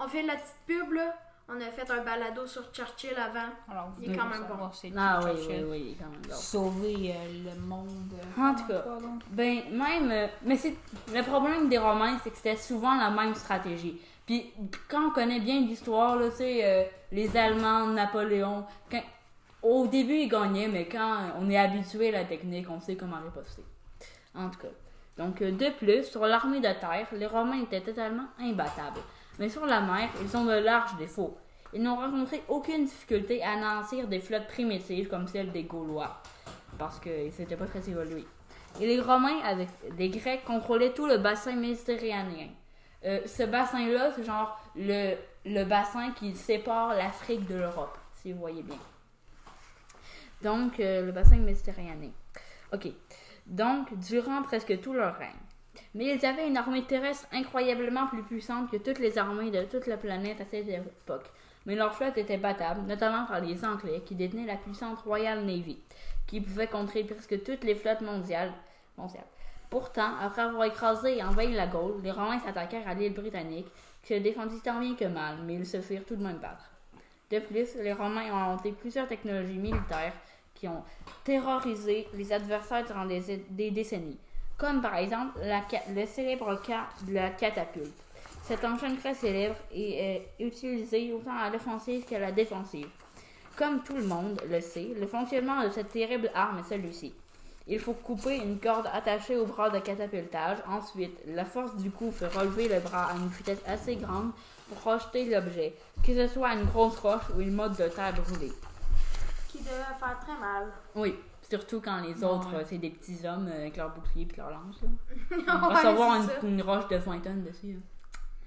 On 0.00 0.08
fait 0.08 0.22
la 0.22 0.34
petite 0.36 0.56
pub, 0.66 0.92
là. 0.92 1.14
On 1.48 1.60
a 1.60 1.70
fait 1.70 1.90
un 1.90 2.02
balado 2.02 2.46
sur 2.46 2.72
Churchill 2.72 3.14
avant. 3.16 3.50
Alors, 3.70 3.90
vous 3.96 4.02
Il 4.02 4.12
est 4.12 4.16
quand 4.16 4.26
même 4.28 4.44
bon. 4.48 4.70
Ah 4.96 5.20
oui, 5.22 5.30
oui, 5.34 5.36
Churchill. 5.42 5.66
oui, 5.68 5.96
quand 5.98 6.08
même. 6.08 6.20
bon. 6.28 6.34
Sauver 6.34 7.14
euh, 7.14 7.52
le 7.54 7.60
monde. 7.60 8.12
En 8.38 8.54
tout 8.54 8.66
cas. 8.68 8.84
Ben, 9.30 9.60
même. 9.70 10.10
euh, 10.10 10.26
mais 10.44 10.56
c'est. 10.56 10.74
Le 11.12 11.22
problème 11.22 11.68
des 11.68 11.78
Romains, 11.78 12.18
c'est 12.22 12.30
que 12.30 12.36
c'était 12.36 12.56
souvent 12.56 12.96
la 12.96 13.10
même 13.10 13.34
stratégie. 13.34 14.00
Puis, 14.24 14.52
quand 14.88 15.08
on 15.08 15.10
connaît 15.10 15.40
bien 15.40 15.60
l'histoire, 15.60 16.16
là, 16.16 16.30
tu 16.30 16.36
sais, 16.36 16.60
euh, 16.64 16.84
les 17.10 17.36
Allemands, 17.36 17.86
Napoléon, 17.88 18.64
quand, 18.90 19.02
au 19.62 19.86
début, 19.86 20.14
ils 20.14 20.28
gagnaient, 20.28 20.68
mais 20.68 20.86
quand 20.86 21.30
on 21.38 21.48
est 21.48 21.56
habitué 21.56 22.08
à 22.08 22.12
la 22.12 22.24
technique, 22.24 22.66
on 22.68 22.80
sait 22.80 22.96
comment 22.96 23.20
riposter. 23.22 23.62
En 24.34 24.48
tout 24.50 24.58
cas. 24.58 24.68
Donc, 25.18 25.42
euh, 25.42 25.52
de 25.52 25.70
plus, 25.70 26.04
sur 26.04 26.26
l'armée 26.26 26.58
de 26.58 26.64
terre, 26.64 27.06
les 27.12 27.26
Romains 27.26 27.62
étaient 27.62 27.80
totalement 27.80 28.26
imbattables. 28.40 29.00
Mais 29.38 29.48
sur 29.48 29.66
la 29.66 29.80
mer, 29.80 30.08
ils 30.22 30.36
ont 30.36 30.44
de 30.44 30.52
larges 30.52 30.96
défauts. 30.96 31.36
ils 31.74 31.82
n'ont 31.82 31.96
rencontré 31.96 32.42
aucune 32.48 32.84
difficulté 32.84 33.42
à 33.42 33.52
anéantir 33.52 34.06
des 34.06 34.20
flottes 34.20 34.46
primitives 34.46 35.08
comme 35.08 35.26
celle 35.26 35.52
des 35.52 35.62
Gaulois, 35.62 36.20
parce 36.78 37.00
qu'ils 37.00 37.32
n'étaient 37.38 37.56
pas 37.56 37.66
très 37.66 37.88
évolués. 37.88 38.26
Et 38.80 38.86
les 38.86 39.00
Romains, 39.00 39.40
avec 39.44 39.68
des 39.96 40.08
Grecs, 40.10 40.44
contrôlaient 40.44 40.92
tout 40.92 41.06
le 41.06 41.18
bassin 41.18 41.54
méditerranéen. 41.54 42.48
Euh, 43.04 43.20
ce 43.26 43.44
bassin-là, 43.44 44.12
c'est 44.14 44.24
genre 44.24 44.60
le, 44.76 45.14
le 45.46 45.64
bassin 45.64 46.10
qui 46.12 46.34
sépare 46.34 46.94
l'Afrique 46.94 47.46
de 47.46 47.56
l'Europe, 47.56 47.96
si 48.14 48.32
vous 48.32 48.38
voyez 48.38 48.62
bien. 48.62 48.78
Donc, 50.42 50.80
euh, 50.80 51.06
le 51.06 51.12
bassin 51.12 51.36
méditerranéen. 51.36 52.10
Ok. 52.72 52.88
Donc, 53.46 53.96
durant 53.98 54.42
presque 54.42 54.80
tout 54.80 54.92
leur 54.92 55.16
règne. 55.16 55.30
Mais 55.94 56.14
ils 56.14 56.26
avaient 56.26 56.48
une 56.48 56.56
armée 56.56 56.84
terrestre 56.84 57.26
incroyablement 57.32 58.06
plus 58.06 58.22
puissante 58.22 58.70
que 58.70 58.76
toutes 58.76 58.98
les 58.98 59.18
armées 59.18 59.50
de 59.50 59.62
toute 59.64 59.86
la 59.86 59.96
planète 59.96 60.40
à 60.40 60.44
cette 60.44 60.68
époque. 60.68 61.30
Mais 61.66 61.76
leur 61.76 61.94
flotte 61.94 62.18
était 62.18 62.38
battable, 62.38 62.82
notamment 62.86 63.24
par 63.26 63.40
les 63.40 63.64
Anglais, 63.64 64.02
qui 64.04 64.14
détenaient 64.14 64.46
la 64.46 64.56
puissante 64.56 64.98
Royal 64.98 65.44
Navy, 65.44 65.78
qui 66.26 66.40
pouvait 66.40 66.66
contrer 66.66 67.04
presque 67.04 67.42
toutes 67.44 67.64
les 67.64 67.74
flottes 67.74 68.00
mondiales. 68.00 68.52
mondiales. 68.98 69.24
Pourtant, 69.70 70.16
après 70.20 70.42
avoir 70.42 70.64
écrasé 70.64 71.18
et 71.18 71.22
envahi 71.22 71.52
la 71.52 71.66
Gaule, 71.66 72.00
les 72.02 72.10
Romains 72.10 72.40
s'attaquèrent 72.40 72.88
à 72.88 72.94
l'île 72.94 73.14
britannique, 73.14 73.68
qui 74.02 74.14
se 74.14 74.18
défendit 74.18 74.60
tant 74.60 74.80
bien 74.80 74.94
que 74.94 75.04
mal, 75.04 75.38
mais 75.44 75.54
ils 75.54 75.66
se 75.66 75.80
firent 75.80 76.04
tout 76.04 76.16
de 76.16 76.22
même 76.22 76.38
battre. 76.38 76.70
De 77.30 77.38
plus, 77.38 77.76
les 77.76 77.92
Romains 77.92 78.30
ont 78.32 78.36
inventé 78.36 78.72
plusieurs 78.72 79.08
technologies 79.08 79.58
militaires 79.58 80.12
qui 80.62 80.68
ont 80.68 80.84
terrorisé 81.24 82.06
les 82.14 82.32
adversaires 82.32 82.84
durant 82.86 83.04
des, 83.04 83.70
décennies, 83.72 84.16
comme 84.56 84.80
par 84.80 84.94
exemple 84.94 85.40
le 85.42 86.06
célèbre 86.06 86.54
cas 86.62 86.86
de 87.04 87.14
la 87.14 87.30
catapulte. 87.30 87.92
Cet 88.44 88.64
engin 88.64 88.94
très 88.94 89.14
célèbre 89.14 89.56
et 89.72 89.98
est 89.98 90.28
utilisé 90.38 91.12
autant 91.12 91.36
à 91.36 91.50
l'offensive 91.50 92.04
qu'à 92.04 92.20
la 92.20 92.30
défensive. 92.30 92.86
Comme 93.56 93.82
tout 93.82 93.96
le 93.96 94.04
monde 94.04 94.40
le 94.48 94.60
sait, 94.60 94.90
le 95.00 95.06
fonctionnement 95.08 95.64
de 95.64 95.70
cette 95.70 95.88
terrible 95.88 96.30
arme 96.32 96.60
est 96.60 96.68
celui-ci. 96.68 97.12
Il 97.66 97.80
faut 97.80 97.94
couper 97.94 98.36
une 98.36 98.60
corde 98.60 98.88
attachée 98.92 99.36
au 99.36 99.46
bras 99.46 99.68
de 99.68 99.80
catapultage. 99.80 100.58
Ensuite, 100.68 101.18
la 101.26 101.44
force 101.44 101.76
du 101.76 101.90
coup 101.90 102.12
fait 102.12 102.28
relever 102.28 102.68
le 102.68 102.78
bras 102.78 103.06
à 103.10 103.16
une 103.16 103.28
vitesse 103.28 103.62
assez 103.66 103.96
grande 103.96 104.30
pour 104.68 104.78
projeter 104.78 105.24
l'objet, 105.24 105.74
que 106.06 106.14
ce 106.14 106.32
soit 106.32 106.54
une 106.54 106.66
grosse 106.66 106.98
roche 106.98 107.30
ou 107.36 107.40
une 107.40 107.52
motte 107.52 107.78
de 107.78 107.88
terre 107.88 108.14
brûlée. 108.14 108.52
Qui 109.62 109.68
devait 109.68 109.98
faire 109.98 110.18
très 110.20 110.38
mal. 110.38 110.66
Oui, 110.94 111.18
surtout 111.42 111.80
quand 111.80 112.00
les 112.00 112.22
autres, 112.24 112.54
euh, 112.54 112.62
c'est 112.66 112.78
des 112.78 112.90
petits 112.90 113.26
hommes 113.26 113.48
euh, 113.48 113.56
avec 113.56 113.76
leur 113.76 113.90
bouclier 113.90 114.26
et 114.32 114.36
leur 114.36 114.50
lance. 114.50 114.80
Là. 114.82 115.38
On 115.62 115.68
va 115.68 115.76
savoir 115.82 116.22
c'est 116.22 116.46
une, 116.46 116.62
roche 116.62 116.88
de 116.88 116.96
20 116.96 117.20
tonnes 117.20 117.44
dessus. 117.44 117.74
là. 117.74 117.80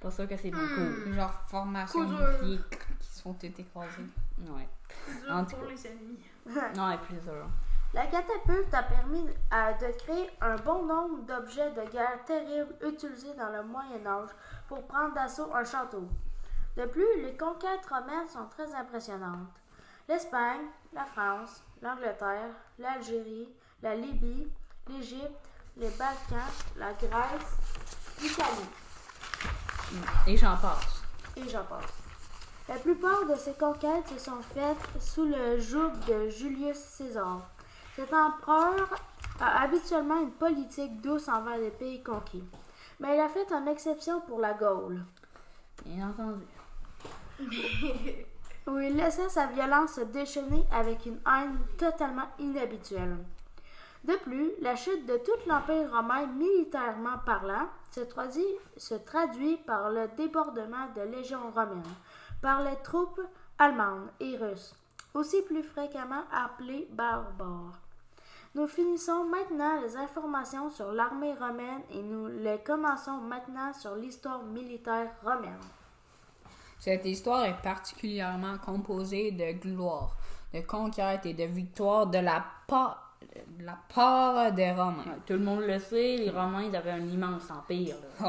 Pas 0.02 0.12
sûr 0.12 0.28
que 0.28 0.36
c'est 0.38 0.52
bien 0.52 0.68
cool. 0.76 1.14
Genre 1.14 1.34
formation 1.48 2.06
Coup 2.06 2.14
de 2.14 2.40
pieds 2.44 2.60
qui 3.00 3.08
se 3.08 3.22
font 3.22 3.36
écraser. 3.42 4.04
Ouais. 4.40 4.68
Dur 5.08 5.32
En 5.36 5.46
tout 5.46 5.56
pour 5.56 5.68
les 5.68 5.88
ennemis. 5.88 6.20
Non, 6.76 6.92
et 6.92 6.98
plus 6.98 7.20
sûr. 7.22 7.48
La 7.94 8.06
catapulte 8.08 8.74
a 8.74 8.84
permis 8.84 9.26
à- 9.50 9.74
de 9.74 9.88
créer 9.98 10.30
un 10.42 10.58
bon 10.58 10.86
nombre 10.86 11.24
d'objets 11.26 11.72
de 11.72 11.90
guerre 11.92 12.24
terribles 12.26 12.76
utilisés 12.86 13.34
dans 13.38 13.50
le 13.50 13.64
Moyen 13.64 14.06
Âge 14.06 14.30
pour 14.68 14.86
prendre 14.86 15.14
d'assaut 15.16 15.50
un 15.56 15.64
château. 15.64 16.08
De 16.76 16.86
plus, 16.86 17.22
les 17.22 17.38
conquêtes 17.38 17.86
romaines 17.90 18.28
sont 18.28 18.48
très 18.50 18.76
impressionnantes. 18.76 19.48
L'Espagne, 20.08 20.68
la 20.94 21.06
France, 21.06 21.64
l'Angleterre, 21.82 22.52
l'Algérie, 22.78 23.50
la 23.82 23.96
Libye, 23.96 24.48
l'Égypte, 24.88 25.50
les 25.78 25.90
Balkans, 25.90 26.54
la 26.78 26.94
Grèce, 26.94 27.58
l'Italie. 28.22 28.70
Et 30.28 30.38
j'en 30.38 30.58
passe. 30.58 31.02
et 31.36 31.50
j'en 31.50 31.64
passe. 31.64 31.92
La 32.68 32.76
plupart 32.76 33.26
de 33.26 33.36
ces 33.36 33.54
conquêtes 33.54 34.08
se 34.10 34.20
sont 34.20 34.42
faites 34.54 35.02
sous 35.02 35.26
le 35.26 35.60
joug 35.60 35.92
de 36.08 36.30
Julius 36.30 36.78
César. 36.78 37.50
Cet 37.96 38.14
empereur 38.14 39.00
a 39.40 39.62
habituellement 39.64 40.22
une 40.22 40.32
politique 40.32 41.02
douce 41.02 41.28
envers 41.28 41.58
les 41.58 41.72
pays 41.72 42.04
conquis. 42.04 42.44
Mais 43.00 43.16
il 43.18 43.20
a 43.20 43.30
fait 43.30 43.52
une 43.52 43.68
exception 43.68 44.22
pour 44.22 44.40
la 44.40 44.54
Gaule, 44.54 45.04
Bien 45.84 46.10
entendu. 46.10 46.46
où 48.68 48.78
il 48.80 48.96
laissait 48.96 49.30
sa 49.30 49.48
violence 49.48 49.94
se 49.94 50.02
déchaîner 50.02 50.66
avec 50.72 51.06
une 51.06 51.20
haine 51.28 51.58
totalement 51.78 52.28
inhabituelle. 52.40 53.18
De 54.04 54.16
plus, 54.18 54.52
la 54.62 54.76
chute 54.76 55.06
de 55.08 55.18
tout 55.18 55.50
l'Empire 55.50 55.92
romain 55.92 56.28
militairement 56.28 57.18
parlant 57.26 57.68
se 57.92 58.02
traduit, 58.02 58.44
se 58.78 58.94
traduit 58.94 59.58
par 59.58 59.90
le 59.90 60.08
débordement 60.16 60.88
de 60.96 61.02
légions 61.02 61.52
romaines, 61.56 61.82
par 62.42 62.62
les 62.62 62.76
troupes 62.84 63.22
allemandes 63.58 64.10
et 64.20 64.38
russes, 64.38 64.76
aussi 65.16 65.42
plus 65.42 65.64
fréquemment 65.64 66.24
appelées 66.32 66.88
barbares. 66.92 67.80
Nous 68.54 68.68
finissons 68.68 69.26
maintenant 69.26 69.82
les 69.82 69.98
informations 69.98 70.70
sur 70.70 70.92
l'armée 70.92 71.34
romaine 71.34 71.82
et 71.92 72.02
nous 72.02 72.28
les 72.28 72.60
commençons 72.60 73.18
maintenant 73.18 73.74
sur 73.74 73.96
l'histoire 73.96 74.44
militaire 74.44 75.12
romaine. 75.24 75.60
Cette 76.86 77.08
histoire 77.08 77.46
est 77.46 77.62
particulièrement 77.64 78.60
composée 78.60 79.32
de 79.32 79.54
gloire, 79.54 80.16
de 80.54 80.60
conquêtes 80.62 81.26
et 81.26 81.34
de 81.34 81.46
victoires 81.46 82.06
de 82.06 82.20
la 82.20 82.46
part, 82.68 83.18
de 83.58 83.66
la 83.66 83.76
part 83.92 84.52
des 84.52 84.70
Romains. 84.70 85.04
Ouais, 85.04 85.18
tout 85.26 85.34
le 85.34 85.40
monde 85.40 85.62
le 85.62 85.80
sait, 85.80 86.18
les 86.18 86.30
Romains, 86.30 86.62
ils 86.62 86.76
avaient 86.76 86.92
un 86.92 87.08
immense 87.08 87.50
empire. 87.50 87.96
Ouais. 88.22 88.28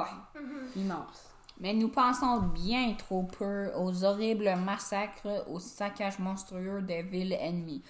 Immense. 0.75 1.35
Mais 1.61 1.75
nous 1.75 1.89
pensons 1.89 2.39
bien 2.39 2.95
trop 2.95 3.25
peu 3.25 3.73
aux 3.77 4.03
horribles 4.03 4.57
massacres, 4.65 5.45
aux 5.51 5.61
saccages 5.61 6.19
monstrueux 6.19 6.81
des 6.81 7.03
villes 7.03 7.37
ennemies, 7.39 7.83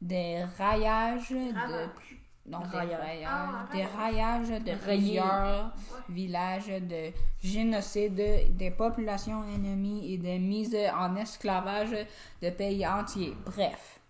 des 0.00 0.44
raillages 0.56 1.28
de 1.28 1.54
Ravages. 1.54 2.22
Non, 2.48 2.60
des 2.60 2.76
Raillages. 2.76 3.26
Ah, 3.26 3.66
des 3.72 3.84
raillages 3.84 4.62
de 4.62 4.74
plusieurs 4.74 5.72
villages, 6.08 6.68
de 6.68 7.12
génocide 7.42 8.56
des 8.56 8.70
populations 8.70 9.42
ennemies 9.44 10.12
et 10.14 10.18
de 10.18 10.38
mise 10.38 10.76
en 10.94 11.16
esclavage 11.16 11.96
de 12.40 12.50
pays 12.50 12.86
entiers. 12.86 13.34
Bref, 13.46 14.00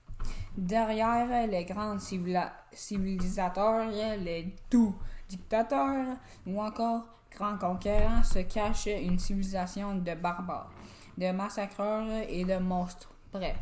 derrière 0.56 1.46
les 1.46 1.64
grands 1.64 1.98
civilisateurs, 2.72 3.88
les 3.88 4.54
doux 4.70 4.94
dictateurs 5.28 6.16
ou 6.46 6.60
encore 6.60 7.04
grands 7.34 7.58
conquérants 7.58 8.22
se 8.22 8.40
cache 8.40 8.86
une 8.86 9.18
civilisation 9.18 9.94
de 9.94 10.14
barbares, 10.14 10.70
de 11.16 11.30
massacreurs 11.32 12.24
et 12.28 12.44
de 12.44 12.58
monstres. 12.58 13.10
Bref, 13.32 13.56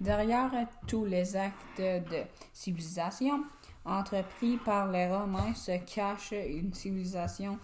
derrière 0.00 0.50
tous 0.86 1.04
les 1.04 1.36
actes 1.36 1.78
de 1.78 2.22
civilisation 2.52 3.44
entrepris 3.90 4.56
par 4.58 4.88
les 4.90 5.06
Romains 5.08 5.54
se 5.54 5.76
cache 5.94 6.32
une 6.32 6.72
civilisation 6.72 7.58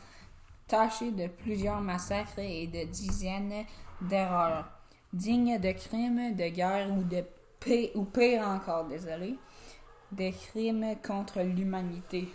tachée 0.69 1.13
de 1.13 1.29
plusieurs 1.29 1.81
massacres 1.81 2.39
et 2.39 2.67
de 2.67 2.85
dizaines 2.91 3.65
d'erreurs, 4.01 4.69
dignes 5.13 5.59
de 5.61 5.73
crimes 5.73 6.35
de 6.35 6.49
guerre 6.49 6.91
ou 6.93 7.03
de 7.03 7.23
pi- 7.61 7.91
ou 7.95 8.05
pire 8.05 8.47
encore, 8.47 8.85
désolé, 8.87 9.37
des 10.13 10.33
crimes 10.33 10.97
contre 11.07 11.41
l'humanité. 11.41 12.29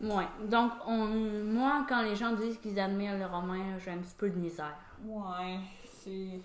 Ouais. 0.00 0.26
Donc, 0.44 0.72
on, 0.86 1.06
moi, 1.06 1.86
quand 1.88 2.02
les 2.02 2.16
gens 2.16 2.32
disent 2.34 2.58
qu'ils 2.58 2.78
admirent 2.78 3.16
les 3.16 3.24
Romains, 3.24 3.78
j'ai 3.82 3.90
un 3.92 3.98
petit 3.98 4.14
peu 4.18 4.28
de 4.28 4.36
misère. 4.38 4.76
Ouais, 5.04 5.58
c'est. 5.86 6.40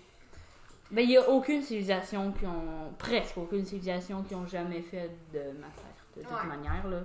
Ben, 0.90 1.02
il 1.02 1.08
n'y 1.08 1.16
a 1.16 1.28
aucune 1.28 1.62
civilisation 1.62 2.32
qui 2.32 2.46
ont. 2.46 2.92
presque 2.98 3.36
aucune 3.38 3.64
civilisation 3.64 4.22
qui 4.22 4.34
ont 4.34 4.46
jamais 4.46 4.80
fait 4.82 5.10
de 5.32 5.40
massacre, 5.58 5.91
de 6.16 6.22
toute 6.22 6.30
Ouais. 6.30 6.44
manière, 6.46 6.86
là. 6.88 7.00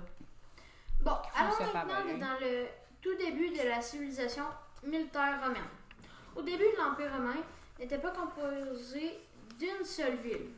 Bon, 1.00 1.12
allons 1.34 1.72
maintenant 1.86 2.18
dans 2.18 2.40
le 2.40 2.66
tout 3.00 3.14
début 3.16 3.50
de 3.50 3.62
la 3.68 3.80
civilisation 3.80 4.44
militaire 4.82 5.40
romaine. 5.42 5.62
Au 6.36 6.42
début 6.42 6.64
de 6.64 6.76
l'Empire 6.76 7.12
romain, 7.12 7.36
n'était 7.78 7.98
pas 7.98 8.10
composé 8.10 9.18
d'une 9.58 9.84
seule 9.84 10.16
ville. 10.16 10.50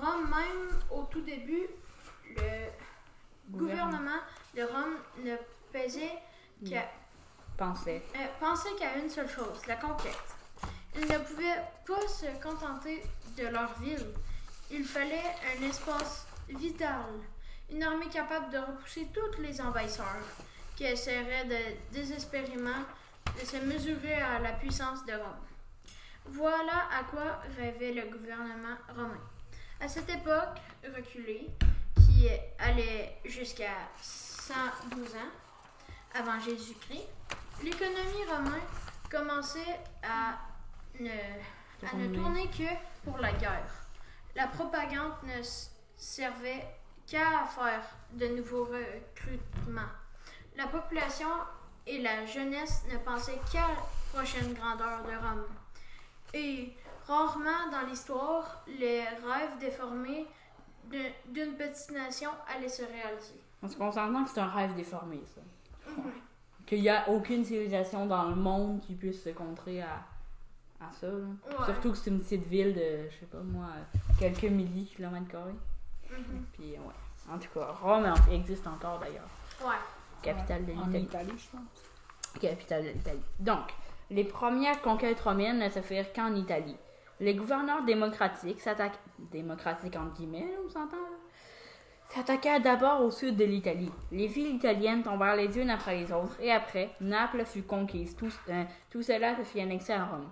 Rome 0.00 0.28
même, 0.30 0.80
au 0.90 1.02
tout 1.04 1.20
début, 1.22 1.66
le 2.36 2.68
gouvernement 3.50 4.20
de 4.56 4.62
Rome 4.62 4.96
ne 5.18 5.36
pesait 5.72 6.18
qu'à 6.68 6.88
Pensais. 7.56 8.02
euh, 8.16 8.26
pensait 8.40 8.74
qu'à 8.78 8.96
une 8.96 9.10
seule 9.10 9.28
chose, 9.28 9.66
la 9.66 9.76
conquête. 9.76 10.16
Ils 10.94 11.02
ne 11.06 11.18
pouvaient 11.18 11.62
pas 11.86 12.06
se 12.08 12.26
contenter 12.42 13.02
de 13.36 13.46
leur 13.48 13.72
ville. 13.80 14.06
Il 14.70 14.84
fallait 14.84 15.22
un 15.58 15.62
espace 15.68 16.26
vital, 16.48 17.04
une 17.72 17.82
armée 17.82 18.08
capable 18.08 18.50
de 18.50 18.58
repousser 18.58 19.08
tous 19.12 19.40
les 19.40 19.60
envahisseurs 19.60 20.06
qui 20.76 20.84
essaieraient 20.84 21.46
de 21.46 21.94
désespérément 21.94 22.84
de 23.38 23.46
se 23.46 23.56
mesurer 23.56 24.14
à 24.14 24.38
la 24.38 24.52
puissance 24.52 25.04
de 25.06 25.12
Rome. 25.12 25.46
Voilà 26.26 26.88
à 26.92 27.04
quoi 27.04 27.40
rêvait 27.56 27.92
le 27.92 28.10
gouvernement 28.10 28.76
romain. 28.94 29.20
À 29.80 29.88
cette 29.88 30.08
époque 30.08 30.58
reculée, 30.94 31.48
qui 31.96 32.28
allait 32.58 33.18
jusqu'à 33.24 33.88
112 34.00 35.08
ans 35.16 36.14
avant 36.14 36.38
Jésus-Christ, 36.40 37.08
l'économie 37.64 38.24
romaine 38.30 38.60
commençait 39.10 39.80
à 40.02 40.38
ne, 41.00 41.10
à 41.10 41.96
ne 41.96 42.14
Tourner. 42.14 42.48
que 42.48 43.04
pour 43.04 43.18
la 43.18 43.32
guerre. 43.32 43.72
La 44.36 44.46
propagande 44.46 45.14
ne 45.24 45.42
servait 45.96 46.66
qu'à 47.06 47.44
faire 47.46 47.84
de 48.12 48.26
nouveaux 48.28 48.64
recrutements. 48.64 49.90
La 50.56 50.66
population 50.66 51.28
et 51.86 52.00
la 52.02 52.24
jeunesse 52.26 52.84
ne 52.92 52.98
pensaient 52.98 53.40
qu'à 53.50 53.68
la 53.68 53.82
prochaine 54.12 54.52
grandeur 54.54 55.02
de 55.02 55.10
Rome. 55.10 55.44
Et 56.34 56.72
rarement 57.06 57.70
dans 57.70 57.86
l'histoire, 57.88 58.64
les 58.66 59.00
rêves 59.02 59.58
déformés 59.60 60.26
d'une 61.28 61.54
petite 61.56 61.90
nation 61.92 62.30
allaient 62.54 62.68
se 62.68 62.82
réaliser. 62.82 63.40
Parce 63.60 63.74
qu'on 63.76 63.92
s'entend 63.92 64.24
que 64.24 64.30
c'est 64.30 64.40
un 64.40 64.48
rêve 64.48 64.74
déformé, 64.74 65.20
ça. 65.34 65.40
Qu'il 66.66 66.80
n'y 66.82 66.88
a 66.88 67.08
aucune 67.08 67.44
civilisation 67.44 68.06
dans 68.06 68.28
le 68.28 68.34
monde 68.34 68.80
qui 68.80 68.94
puisse 68.94 69.22
se 69.22 69.30
contrer 69.30 69.82
à, 69.82 70.02
à 70.80 70.90
ça. 70.92 71.06
là. 71.08 71.12
Ouais. 71.58 71.64
Surtout 71.66 71.92
que 71.92 71.96
c'est 71.98 72.10
une 72.10 72.20
petite 72.20 72.46
ville 72.46 72.74
de, 72.74 73.08
je 73.10 73.18
sais 73.20 73.26
pas 73.26 73.38
moi, 73.40 73.66
quelques 74.18 74.44
milliers 74.44 74.84
de 74.84 74.88
kilomètres 74.96 75.28
carrés. 75.28 75.54
Mhm. 76.18 76.44
Puis, 76.52 76.70
ouais. 76.72 77.32
En 77.32 77.38
tout 77.38 77.48
cas, 77.54 77.66
Rome 77.80 78.12
existe 78.30 78.66
encore 78.66 78.98
d'ailleurs. 78.98 79.28
Ouais. 79.62 79.76
Capitale 80.22 80.64
de 80.66 80.72
En 80.72 80.86
l'Italie. 80.86 81.04
Italie, 81.04 81.32
je 81.38 81.56
pense. 81.56 82.40
Capitale 82.40 82.84
de 82.84 82.88
l'Italie. 82.90 83.22
Donc, 83.38 83.72
les 84.10 84.24
premières 84.24 84.80
conquêtes 84.82 85.20
romaines 85.20 85.58
ne 85.58 85.68
se 85.68 85.80
firent 85.80 86.12
qu'en 86.12 86.34
Italie. 86.34 86.76
Les 87.20 87.34
gouverneurs 87.34 87.82
démocratiques 87.84 88.60
s'attaquent. 88.60 88.98
démocratiques 89.30 89.96
entre 89.96 90.14
guillemets, 90.14 90.40
là, 90.40 90.58
on 90.66 90.68
s'entend, 90.68 90.96
là? 90.96 91.18
S'attaquèrent 92.08 92.60
d'abord 92.60 93.00
au 93.00 93.10
sud 93.10 93.36
de 93.36 93.44
l'Italie. 93.44 93.90
Les 94.10 94.26
villes 94.26 94.56
italiennes 94.56 95.02
tombèrent 95.02 95.36
les 95.36 95.58
unes 95.58 95.70
après 95.70 95.96
les 95.96 96.12
autres, 96.12 96.36
et 96.40 96.52
après, 96.52 96.90
Naples 97.00 97.44
fut 97.46 97.62
conquise. 97.62 98.14
Tout, 98.16 98.32
euh, 98.50 98.64
tout 98.90 99.02
cela 99.02 99.34
se 99.36 99.44
fit 99.44 99.60
annexer 99.62 99.94
à 99.94 100.04
Rome. 100.04 100.28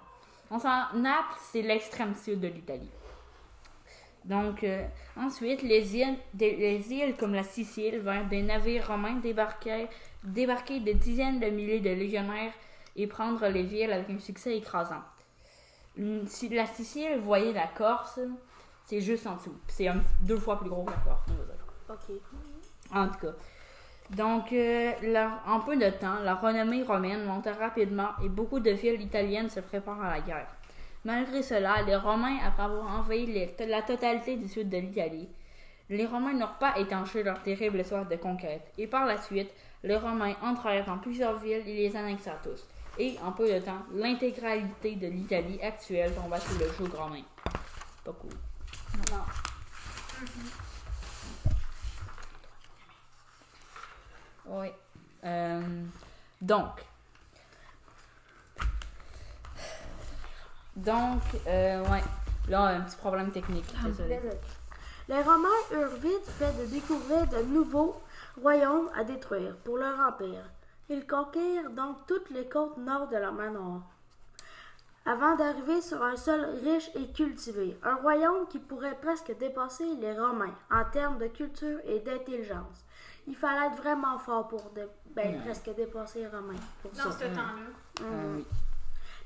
On 0.51 0.59
s'en 0.59 0.93
Naples, 0.95 1.39
c'est 1.41 1.63
l'extrême 1.63 2.15
sud 2.15 2.41
de 2.41 2.49
l'Italie. 2.49 2.91
Donc, 4.25 4.65
euh, 4.65 4.85
ensuite, 5.17 5.63
les 5.63 5.97
îles, 5.97 6.17
des- 6.35 6.57
les 6.57 6.93
îles 6.93 7.17
comme 7.17 7.35
la 7.35 7.43
Sicile 7.43 8.01
vinrent 8.01 8.29
des 8.29 8.43
navires 8.43 8.87
romains 8.89 9.17
débarquer, 9.17 9.87
débarquer 10.25 10.81
des 10.81 10.95
dizaines 10.95 11.41
de 11.41 11.47
milliers 11.47 11.81
de 11.81 11.91
légionnaires 11.91 12.53
et 12.97 13.07
prendre 13.07 13.47
les 13.49 13.63
villes 13.63 13.93
avec 13.93 14.11
un 14.11 14.19
succès 14.19 14.57
écrasant. 14.57 15.03
Si 16.27 16.49
la 16.51 16.67
Sicile, 16.67 17.17
vous 17.19 17.25
voyez 17.25 17.53
la 17.53 17.67
Corse, 17.67 18.21
c'est 18.85 19.01
juste 19.01 19.27
en 19.27 19.37
dessous. 19.37 19.57
C'est 19.69 19.89
deux 20.23 20.39
fois 20.39 20.59
plus 20.61 20.69
gros 20.71 20.85
que 20.85 20.91
la 20.91 20.97
Corse. 20.99 21.27
on 21.29 21.35
va 21.35 21.45
dire. 21.45 21.65
Ok. 21.89 22.95
En 22.95 23.09
tout 23.09 23.27
cas. 23.27 23.35
Donc, 24.11 24.53
euh, 24.53 24.93
en 25.47 25.61
peu 25.61 25.77
de 25.77 25.89
temps, 25.91 26.19
la 26.25 26.35
renommée 26.35 26.83
romaine 26.83 27.25
monta 27.25 27.53
rapidement 27.53 28.09
et 28.25 28.29
beaucoup 28.29 28.59
de 28.61 28.71
villes 28.71 29.01
italiennes 29.01 29.49
se 29.51 29.61
préparent 29.61 30.03
à 30.03 30.11
la 30.17 30.21
guerre. 30.21 30.49
Malgré 31.05 31.43
cela, 31.43 31.83
les 31.83 31.97
Romains, 31.97 32.39
après 32.45 32.65
avoir 32.65 32.99
envahi 32.99 33.27
les- 33.27 33.55
la 33.67 33.83
totalité 33.83 34.37
du 34.37 34.49
sud 34.49 34.69
de 34.69 34.77
l'Italie, 34.79 35.29
les 35.89 36.07
Romains 36.07 36.35
n'ont 36.35 36.49
pas 36.59 36.79
étanché 36.79 37.23
leur 37.23 37.43
terrible 37.43 37.85
soif 37.85 38.07
de 38.09 38.17
conquête. 38.17 38.71
Et 38.79 38.87
par 38.87 39.07
la 39.07 39.17
suite, 39.21 39.51
les 39.83 39.97
Romains 39.97 40.35
entrèrent 40.43 40.85
dans 40.85 40.99
plusieurs 40.99 41.39
villes 41.39 41.67
et 41.67 41.89
les 41.89 41.97
annexèrent 41.97 42.41
tous. 42.43 42.67
Et 42.99 43.17
en 43.25 43.33
peu 43.33 43.51
de 43.51 43.59
temps, 43.61 43.83
l'intégralité 43.95 44.97
de 44.97 45.07
l'Italie 45.07 45.59
actuelle 45.63 46.15
tomba 46.15 46.39
sous 46.39 46.59
le 46.59 46.67
joug 46.73 46.95
romain. 46.95 47.23
Pas 48.05 48.13
cool. 48.13 48.31
Non. 49.11 49.25
Oui. 54.47 54.67
Euh, 55.25 55.85
donc. 56.43 56.85
Donc, 60.85 61.23
euh, 61.47 61.83
ouais. 61.91 62.03
Là, 62.49 62.63
un 62.65 62.81
petit 62.81 62.97
problème 62.97 63.31
technique. 63.31 63.67
Désolé. 63.85 64.17
Désolé. 64.17 64.37
Les 65.09 65.23
Romains 65.23 65.49
eurent 65.73 65.97
vite 66.01 66.27
fait 66.39 66.53
de 66.61 66.67
découvrir 66.67 67.27
de 67.29 67.43
nouveaux 67.43 68.01
royaumes 68.41 68.89
à 68.97 69.05
détruire 69.05 69.57
pour 69.65 69.77
leur 69.77 69.99
empire. 70.01 70.43
Ils 70.89 71.07
conquirent 71.07 71.71
donc 71.71 71.97
toutes 72.07 72.31
les 72.31 72.49
côtes 72.49 72.77
nord 72.79 73.09
de 73.09 73.17
la 73.17 73.31
mer 73.31 73.53
Noire. 73.53 73.83
Avant 75.07 75.35
d'arriver 75.37 75.81
sur 75.81 76.03
un 76.05 76.17
sol 76.17 76.45
riche 76.63 76.91
et 76.95 77.11
cultivé, 77.13 77.79
un 77.83 77.95
royaume 77.97 78.47
qui 78.49 78.59
pourrait 78.59 78.97
presque 79.01 79.37
dépasser 79.39 79.87
les 80.01 80.13
Romains 80.19 80.55
en 80.71 80.85
termes 80.93 81.19
de 81.19 81.27
culture 81.29 81.79
et 81.85 82.01
d'intelligence. 82.01 82.85
Il 83.27 83.35
fallait 83.37 83.67
être 83.69 83.77
vraiment 83.83 84.19
fort 84.19 84.49
pour 84.49 84.71
dé- 84.75 84.87
ben, 85.15 85.41
presque 85.43 85.75
dépasser 85.75 86.21
les 86.21 86.29
Romains. 86.29 86.59
Pour 86.83 86.91
Dans 86.93 87.11
ça. 87.11 87.13
ce 87.13 87.25
temps-là. 87.25 87.71
Ah 88.01 88.03
Hum. 88.05 88.37
oui. 88.37 88.47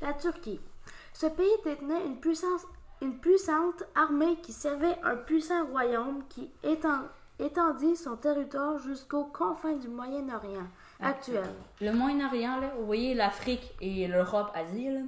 La 0.00 0.12
Turquie. 0.14 0.60
Ce 1.14 1.27
pays 1.27 1.46
détenait 1.64 2.05
une, 2.05 2.16
puissance, 2.18 2.66
une 3.00 3.18
puissante 3.18 3.83
armée 3.94 4.37
qui 4.42 4.53
servait 4.53 4.98
un 5.03 5.16
puissant 5.16 5.64
royaume 5.66 6.22
qui 6.29 6.50
étend- 6.62 7.07
étendit 7.38 7.96
son 7.96 8.16
territoire 8.16 8.79
jusqu'aux 8.79 9.24
confins 9.24 9.77
du 9.77 9.88
Moyen-Orient 9.88 10.66
actuel. 11.00 11.48
Le 11.81 11.92
Moyen-Orient, 11.92 12.59
là, 12.61 12.70
vous 12.79 12.85
voyez 12.87 13.14
l'Afrique 13.14 13.74
et 13.81 14.07
l'Europe, 14.09 14.50
Asie, 14.55 14.90
là, 14.90 15.00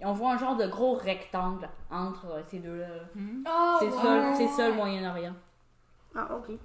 et 0.00 0.06
on 0.06 0.12
voit 0.12 0.32
un 0.32 0.38
genre 0.38 0.56
de 0.56 0.66
gros 0.66 0.94
rectangle 0.94 1.68
entre 1.90 2.26
euh, 2.30 2.42
ces 2.50 2.58
deux-là. 2.60 2.88
là. 2.88 3.02
Oh, 3.46 3.76
C'est 3.80 3.86
ouais. 3.86 4.02
ça, 4.02 4.34
c'est 4.36 4.48
ça 4.48 4.68
le 4.68 4.74
Moyen-Orient. 4.74 5.34
Ah, 6.16 6.28
ok. 6.36 6.56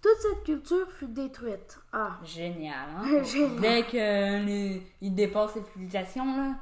Toute 0.00 0.16
cette 0.20 0.44
culture 0.44 0.88
fut 0.92 1.08
détruite. 1.08 1.80
Ah, 1.92 2.12
Génial, 2.22 2.86
hein? 2.96 3.22
Génial. 3.24 3.60
Dès 3.60 3.84
qu'ils 5.00 5.14
dépassent 5.14 5.54
cette 5.54 5.66
civilisation, 5.72 6.24
là, 6.36 6.54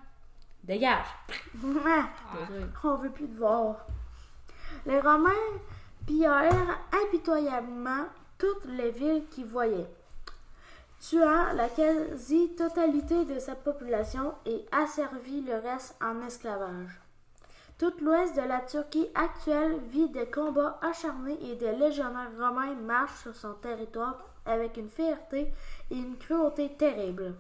dégage. 0.67 1.07
On 2.85 2.95
veut 2.97 3.11
plus 3.11 3.29
te 3.29 3.39
voir. 3.39 3.87
Les 4.85 5.01
Romains 5.01 5.31
pillèrent 6.07 6.79
impitoyablement 7.05 8.07
toutes 8.39 8.67
les 8.67 8.91
villes 8.91 9.25
qu'ils 9.31 9.47
voyaient, 9.47 9.91
tuant 11.01 11.53
la 11.55 11.69
quasi-totalité 11.69 13.25
de 13.25 13.39
sa 13.39 13.55
population 13.55 14.35
et 14.45 14.67
asservit 14.73 15.41
le 15.43 15.55
reste 15.55 15.97
en 16.03 16.21
esclavage. 16.27 17.01
Tout 17.79 17.93
l'ouest 18.01 18.35
de 18.35 18.43
la 18.43 18.61
Turquie 18.61 19.09
actuelle 19.15 19.79
vit 19.91 20.09
des 20.09 20.27
combats 20.27 20.79
acharnés 20.81 21.39
et 21.43 21.57
des 21.57 21.73
légionnaires 21.73 22.31
romains 22.39 22.75
marchent 22.75 23.23
sur 23.23 23.37
son 23.37 23.53
territoire 23.55 24.17
avec 24.47 24.77
une 24.77 24.89
fierté 24.89 25.53
et 25.91 25.97
une 25.97 26.17
cruauté 26.17 26.73
terribles. 26.79 27.35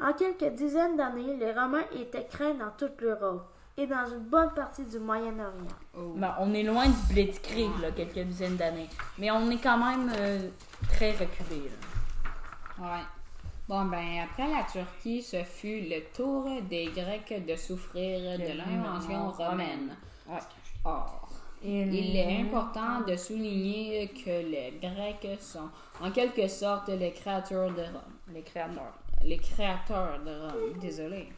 En 0.00 0.12
quelques 0.12 0.54
dizaines 0.54 0.96
d'années, 0.96 1.36
les 1.36 1.52
Romains 1.52 1.84
étaient 1.98 2.26
craints 2.26 2.54
dans 2.54 2.70
toute 2.76 3.00
l'Europe 3.00 3.46
et 3.78 3.86
dans 3.86 4.06
une 4.06 4.20
bonne 4.24 4.50
partie 4.54 4.84
du 4.84 4.98
Moyen-Orient. 4.98 6.14
Ben, 6.16 6.34
on 6.38 6.52
est 6.54 6.62
loin 6.62 6.86
du 6.86 7.12
Blitzkrieg, 7.14 7.70
là, 7.80 7.90
quelques 7.90 8.26
dizaines 8.26 8.56
d'années. 8.56 8.88
Mais 9.18 9.30
on 9.30 9.50
est 9.50 9.62
quand 9.62 9.78
même 9.78 10.10
euh, 10.16 10.48
très 10.88 11.12
reculé. 11.12 11.70
là. 11.70 12.84
Ouais. 12.84 13.02
Bon, 13.68 13.84
ben, 13.86 14.24
après 14.24 14.48
la 14.50 14.64
Turquie, 14.64 15.22
ce 15.22 15.42
fut 15.42 15.80
le 15.80 16.00
tour 16.14 16.46
des 16.68 16.86
Grecs 16.86 17.44
de 17.46 17.56
souffrir 17.56 18.38
de 18.38 18.56
l'invention 18.56 19.30
romaine. 19.30 19.96
Ouais. 20.28 20.38
Or, 20.84 21.28
il 21.64 22.16
est 22.16 22.40
important 22.40 23.00
de 23.06 23.16
souligner 23.16 24.08
que 24.08 24.30
les 24.30 24.78
Grecs 24.80 25.38
sont 25.40 25.68
en 26.00 26.10
quelque 26.10 26.46
sorte 26.48 26.88
les 26.88 27.12
créatures 27.12 27.70
de 27.72 27.82
Rome. 27.82 28.14
Les 28.32 28.42
créateurs. 28.42 28.92
Les 29.24 29.38
créateurs 29.38 30.20
de 30.24 30.30
Rome, 30.30 30.78
désolé. 30.80 31.28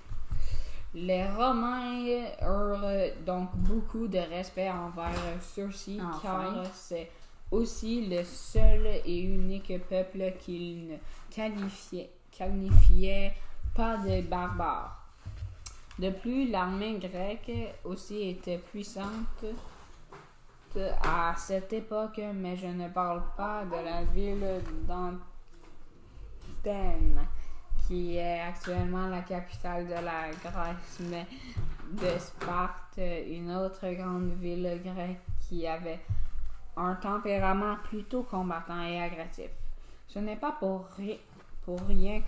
Les 0.95 1.25
Romains 1.27 2.05
eurent 2.43 3.13
donc 3.25 3.51
beaucoup 3.57 4.09
de 4.09 4.19
respect 4.19 4.71
envers 4.71 5.13
ceux-ci 5.41 6.01
Enfin. 6.03 6.21
car 6.23 6.67
c'est 6.75 7.11
aussi 7.51 8.07
le 8.07 8.25
seul 8.25 8.87
et 9.05 9.21
unique 9.23 9.73
peuple 9.89 10.33
qu'ils 10.39 10.89
ne 10.89 10.97
qualifiaient, 11.31 12.11
qualifiaient 12.31 13.35
pas 13.75 13.97
de 13.99 14.23
barbares. 14.23 14.95
De 15.99 16.11
plus, 16.11 16.49
l'armée 16.51 16.99
grecque 16.99 17.53
aussi 17.85 18.29
était 18.31 18.59
puissante 18.59 19.45
à 21.03 21.35
cette 21.37 21.73
époque, 21.73 22.21
mais 22.35 22.55
je 22.57 22.67
ne 22.69 22.89
parle 22.89 23.23
pas 23.37 23.65
de 23.65 23.85
la 23.85 24.05
ville 24.05 24.63
d'Anthènes, 24.87 25.21
qui 27.89 28.17
est 28.19 28.41
actuellement 28.41 29.09
la 29.09 29.23
capitale 29.23 29.87
de 29.87 29.95
la 29.95 30.29
Grèce, 30.45 30.99
mais 31.01 31.27
de 31.91 32.19
Sparte, 32.19 32.99
une 32.99 33.51
autre 33.51 33.89
grande 33.95 34.33
ville 34.39 34.79
grecque 34.85 35.23
qui 35.49 35.67
avait 35.67 36.01
un 36.77 36.95
tempérament 36.97 37.77
plutôt 37.83 38.25
combattant 38.25 38.83
et 38.83 39.01
agressif. 39.03 39.49
Ce 40.07 40.19
n'est 40.19 40.37
pas 40.37 40.53
pour, 40.53 40.87
ri- 40.99 41.19
pour 41.65 41.81
rien 41.81 42.21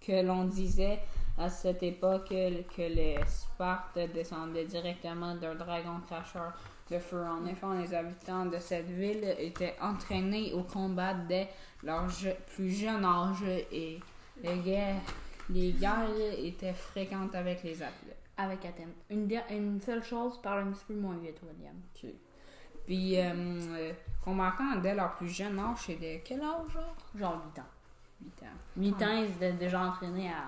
que 0.00 0.22
l'on 0.24 0.44
disait 0.44 1.00
à 1.38 1.50
cette 1.50 1.82
époque 1.82 2.28
que 2.28 2.82
les 2.82 3.18
Spartes 3.26 3.98
descendaient 4.14 4.64
directement 4.64 5.34
d'un 5.34 5.56
dragon 5.56 6.00
cracheur 6.06 6.52
de 6.88 7.00
feu. 7.00 7.24
En 7.26 7.44
effet, 7.46 7.66
les 7.82 7.92
habitants 7.92 8.46
de 8.46 8.58
cette 8.58 8.86
ville 8.88 9.34
étaient 9.38 9.74
entraînés 9.82 10.52
au 10.52 10.62
combat 10.62 11.14
dès 11.14 11.48
leur 11.82 12.06
plus 12.54 12.70
jeune 12.70 13.04
âge 13.04 13.42
et 13.72 13.98
les 14.42 14.58
guerres, 14.58 15.00
les 15.50 15.72
guerres 15.72 16.08
étaient 16.38 16.72
fréquentes 16.74 17.34
avec 17.34 17.62
les 17.62 17.82
athlètes. 17.82 18.16
avec 18.38 18.64
Athènes. 18.66 18.92
Une, 19.10 19.26
der- 19.26 19.46
une 19.50 19.80
seule 19.80 20.02
chose, 20.04 20.40
parle 20.42 20.68
un 20.68 20.72
petit 20.72 20.84
peu 20.86 20.94
moins 20.94 21.16
vite, 21.16 21.38
William. 21.42 21.74
Ok. 21.94 22.10
Puis, 22.84 23.18
euh, 23.18 23.32
euh, 23.34 23.92
combattant 24.22 24.76
dès 24.82 24.94
leur 24.94 25.14
plus 25.14 25.28
jeune 25.30 25.58
âge, 25.58 25.78
c'est 25.86 25.94
de 25.96 26.18
quel 26.24 26.40
âge, 26.42 26.70
genre? 26.72 26.94
Genre 27.14 27.42
8 27.54 27.60
ans. 27.60 27.64
8 28.22 28.42
ans. 28.42 28.56
8 28.76 29.02
ans, 29.02 29.22
ils 29.22 29.30
étaient 29.36 29.52
déjà 29.52 29.80
entraînés 29.80 30.30
à. 30.30 30.44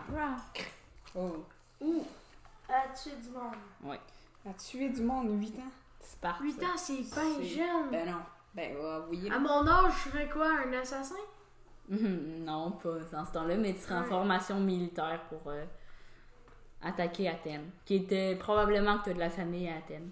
Oh. 1.15 1.45
Ou 1.81 2.05
à 2.69 2.89
tuer 2.95 3.13
du 3.23 3.31
monde. 3.31 3.55
Ouais. 3.83 4.01
À 4.49 4.53
tuer 4.53 4.91
du 4.91 5.01
monde, 5.03 5.41
8 5.41 5.59
ans? 5.59 5.73
Sparte. 6.03 6.41
8 6.43 6.63
ans, 6.63 6.77
c'est 6.77 7.03
C'est- 7.03 7.45
jeune. 7.45 7.91
Ben 7.91 8.07
non. 8.11 8.21
Ben, 8.55 8.77
euh, 8.77 9.01
oui. 9.11 9.31
À 9.35 9.39
mon 9.39 9.67
âge, 9.67 9.93
je 10.05 10.11
serais 10.11 10.29
quoi, 10.29 10.49
un 10.67 10.73
assassin? 10.75 11.15
Non, 12.45 12.73
pas 12.73 12.99
dans 13.13 13.25
ce 13.25 13.33
temps-là, 13.33 13.57
mais 13.57 13.73
tu 13.75 13.81
serais 13.81 13.95
en 13.95 14.03
Ouais. 14.03 14.09
formation 14.09 14.61
militaire 14.61 15.21
pour 15.29 15.41
euh, 15.51 15.65
attaquer 16.83 17.29
Athènes. 17.29 17.71
Qui 17.85 17.97
était 17.97 18.37
probablement 18.37 18.99
que 18.99 19.05
tu 19.05 19.11
as 19.11 19.15
de 19.15 19.19
la 19.19 19.31
famille 19.31 19.69
à 19.69 19.77
Athènes. 19.79 20.11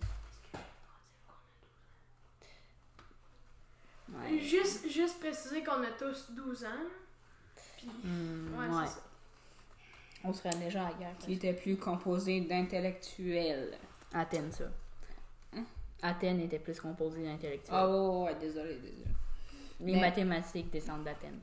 Ouais. 4.13 4.39
Juste, 4.39 4.89
juste 4.89 5.19
préciser 5.21 5.63
qu'on 5.65 5.83
a 5.83 5.91
tous 5.99 6.31
12 6.31 6.65
ans. 6.65 6.69
Puis, 7.77 7.89
Hmm, 8.05 8.55
ouais, 8.59 8.67
ouais. 8.69 8.87
c'est 8.87 8.93
ça. 8.95 9.03
On 10.25 10.33
serait 10.33 10.51
déjà 10.59 10.87
à 10.87 10.91
la 10.91 10.95
guerre. 10.97 11.19
Qui 11.19 11.35
était 11.35 11.53
plus 11.53 11.77
composé 11.77 12.41
d'intellectuels. 12.41 13.77
Athènes, 14.13 14.51
ça. 14.53 14.65
Hein? 15.57 15.65
Athènes 16.03 16.41
était 16.41 16.59
plus 16.59 16.81
composée 16.81 17.23
d'intellectuels. 17.25 17.77
Ah, 17.77 17.89
ouais, 17.89 18.25
ouais, 18.25 18.35
désolé, 18.37 18.77
désolé. 18.77 19.05
Les 19.81 19.95
mais- 19.95 20.01
mathématiques 20.01 20.71
descendent 20.71 21.05
d'Athènes. 21.05 21.41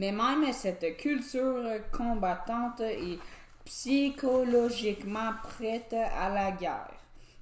Mais 0.00 0.12
même 0.12 0.50
cette 0.54 0.96
culture 0.96 1.62
combattante 1.92 2.80
est 2.80 3.18
psychologiquement 3.66 5.32
prête 5.42 5.92
à 5.92 6.30
la 6.30 6.52
guerre. 6.52 6.94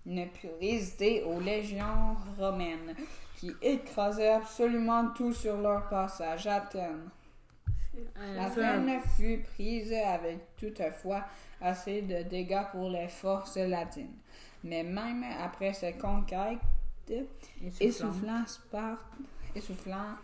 Ne 0.05 0.25
put 0.25 0.49
résister 0.61 1.23
aux 1.23 1.39
légions 1.39 2.17
romaines 2.37 2.97
qui 3.37 3.53
écrasaient 3.63 4.33
absolument 4.33 5.11
tout 5.15 5.33
sur 5.33 5.57
leur 5.59 5.89
passage 5.89 6.49
à 6.49 6.57
Athènes. 6.57 7.09
Euh, 7.97 8.41
Athènes 8.41 9.03
fut 9.17 9.45
prise 9.55 9.93
avec 9.93 10.57
toutefois 10.57 11.27
assez 11.61 12.03
de 12.03 12.25
dégâts 12.25 12.67
pour 12.73 12.91
les 12.91 13.07
forces 13.07 13.57
latines. 13.57 14.17
Mais 14.65 14.83
même 14.83 15.25
après 15.41 15.75
cette 15.75 15.99
conquête, 15.99 16.59
essoufflant 17.81 18.45
Sparte, 18.49 18.99
essoufflant, 19.55 20.17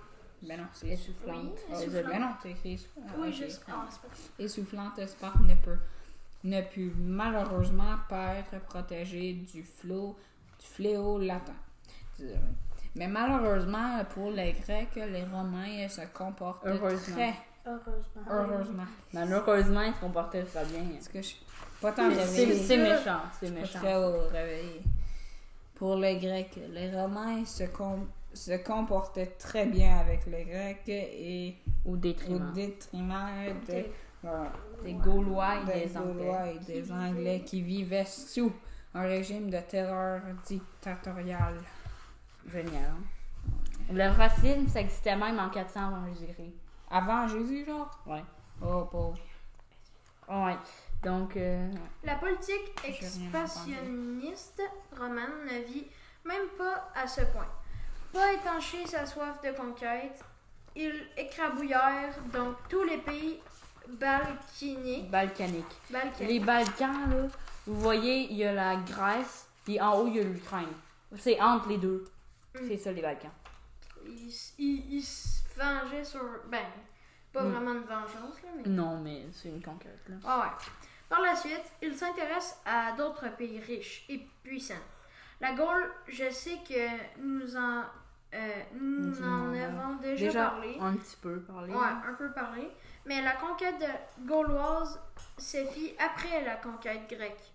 ben 0.46 0.58
non, 0.60 0.66
c'est 0.72 0.88
Essoufflante. 0.88 1.42
Oui, 1.68 1.74
Ah, 1.74 1.82
essoufflant. 1.82 2.08
ben 2.10 2.20
non, 2.20 2.28
c'est 2.42 2.50
écrit 2.50 2.72
essoufflant. 2.74 3.02
Oui, 3.18 3.28
ok. 3.28 3.34
juste. 3.34 3.62
Ah, 3.68 3.86
c'est 3.90 4.00
pas- 4.02 4.42
Essoufflante 4.44 5.06
Sparte 5.06 5.40
ne 5.40 5.54
peut 5.54 5.78
ne 6.44 6.60
put 6.60 6.92
malheureusement 6.98 7.96
pas 8.08 8.34
être 8.34 8.60
protégée 8.66 9.32
du 9.32 9.62
flot 9.62 10.14
du 10.60 10.66
fléau 10.66 11.18
latin. 11.18 11.54
Désolé. 12.18 12.38
Mais 12.96 13.08
malheureusement 13.08 14.04
pour 14.10 14.30
les 14.30 14.52
Grecs, 14.52 14.94
les 14.94 15.24
Romains 15.24 15.88
se 15.88 16.02
comportent 16.12 16.64
Heureusement. 16.66 17.14
très 17.16 17.34
Heureusement. 17.66 18.22
heureusement. 18.30 18.84
Malheureusement, 19.14 19.80
ils 19.82 19.94
se 19.94 20.00
comportaient 20.00 20.42
très 20.44 20.64
bien. 20.66 20.84
Parce 20.92 21.08
que 21.08 21.22
je 21.22 21.26
suis 21.28 21.44
pas 21.80 21.92
tant 21.92 22.10
C'est 22.10 22.22
réveillée. 22.44 22.62
c'est 22.62 22.76
méchant, 22.76 23.20
c'est 23.40 23.46
Je 23.46 23.46
suis 23.46 23.54
pas 23.54 23.60
méchant. 23.62 23.78
très 23.78 23.96
haut 23.96 24.28
réveillée. 24.28 24.82
Pour 25.74 25.96
les 25.96 26.18
Grecs, 26.18 26.58
les 26.70 26.90
Romains 26.92 27.44
se, 27.46 27.64
com- 27.64 28.06
se 28.34 28.56
comportaient 28.62 29.26
très 29.38 29.66
bien 29.66 29.98
avec 29.98 30.26
les 30.26 30.44
Grecs 30.44 30.88
et 30.88 31.56
Au 31.86 31.92
au 31.92 31.96
détriment 31.96 32.52
détriment 32.52 33.54
des, 33.66 33.90
des 34.82 34.94
Gaulois 34.94 35.56
et 35.60 35.64
des 35.66 35.86
des 35.86 35.96
Anglais. 35.96 36.24
Gaulois 36.24 36.46
et 36.48 36.58
des 36.58 36.92
Anglais 36.92 37.42
qui 37.44 37.60
vivaient 37.62 38.04
sous 38.04 38.52
un 38.94 39.02
régime 39.02 39.50
de 39.50 39.58
terreur 39.60 40.20
dictatorial. 40.46 41.54
Génial. 42.46 42.82
hein? 42.90 43.92
Le 43.92 44.08
racisme, 44.16 44.66
ça 44.68 44.80
existait 44.80 45.16
même 45.16 45.38
en 45.38 45.50
400 45.50 45.80
avant 45.88 46.06
Jésus-Christ. 46.14 46.54
Avant 46.90 47.26
Jésus, 47.28 47.64
genre? 47.66 47.90
Ouais. 48.06 48.22
Oh, 48.62 48.84
pauvre. 48.90 49.18
Ouais. 50.28 50.56
Donc, 51.02 51.36
euh, 51.36 51.70
La 52.02 52.14
politique 52.14 52.72
expansionniste 52.84 54.62
romaine 54.96 55.44
ne 55.44 55.64
vit 55.66 55.86
même 56.24 56.48
pas 56.56 56.88
à 56.94 57.06
ce 57.06 57.20
point. 57.22 57.46
Pas 58.14 58.32
étancher 58.32 58.86
sa 58.86 59.04
soif 59.04 59.40
de 59.42 59.50
conquête, 59.52 60.20
ils 60.76 61.06
écrabouillèrent 61.16 62.14
donc 62.32 62.56
tous 62.68 62.84
les 62.84 62.98
pays 62.98 63.40
balkaniques. 63.88 65.10
balkanique. 65.10 65.64
balkaniques. 65.90 66.28
Les 66.28 66.40
Balkans, 66.40 67.10
là, 67.10 67.26
vous 67.66 67.80
voyez, 67.80 68.30
il 68.30 68.36
y 68.36 68.44
a 68.44 68.52
la 68.52 68.76
Grèce, 68.76 69.48
puis 69.64 69.80
en 69.80 69.98
haut, 69.98 70.06
il 70.06 70.16
y 70.16 70.20
a 70.20 70.22
l'Ukraine. 70.24 70.72
C'est 71.16 71.40
entre 71.40 71.68
les 71.68 71.78
deux. 71.78 72.04
Mm. 72.54 72.58
C'est 72.68 72.76
ça, 72.76 72.92
les 72.92 73.02
Balkans. 73.02 73.30
Ils, 74.06 74.32
ils- 74.58 74.94
ils 74.96 75.02
se 75.02 75.40
vengeaient 75.58 76.04
sur. 76.04 76.20
Ben, 76.48 76.64
pas 77.32 77.42
Mm. 77.42 77.50
vraiment 77.52 77.74
de 77.74 77.80
vengeance, 77.86 78.42
là, 78.42 78.48
mais. 78.56 78.62
Non, 78.70 79.00
mais 79.00 79.26
c'est 79.32 79.48
une 79.48 79.62
conquête, 79.62 80.00
là. 80.08 80.16
Ah 80.24 80.40
ouais. 80.40 80.66
Par 81.08 81.20
la 81.20 81.34
suite, 81.36 81.62
il 81.82 81.94
s'intéresse 81.96 82.56
à 82.64 82.92
d'autres 82.92 83.28
pays 83.36 83.58
riches 83.60 84.04
et 84.08 84.20
puissants. 84.42 84.74
La 85.40 85.52
Gaule, 85.52 85.90
je 86.08 86.30
sais 86.30 86.58
que 86.68 87.20
nous 87.20 87.56
en, 87.56 87.82
euh, 88.34 88.62
en 89.22 89.24
en 89.24 89.54
avons 89.54 89.94
déjà, 90.02 90.24
Déjà, 90.26 90.44
parlé. 90.50 90.76
un 90.80 90.94
petit 90.94 91.16
peu 91.22 91.40
parlé. 91.40 91.72
Ouais, 91.72 91.80
un 92.08 92.14
peu 92.14 92.30
parlé. 92.32 92.68
Mais 93.06 93.22
la 93.22 93.32
conquête 93.36 93.78
de- 93.78 94.26
gauloise 94.26 95.00
se 95.38 95.64
fit 95.66 95.94
après 95.98 96.42
la 96.44 96.56
conquête 96.56 97.08
grecque. 97.08 97.52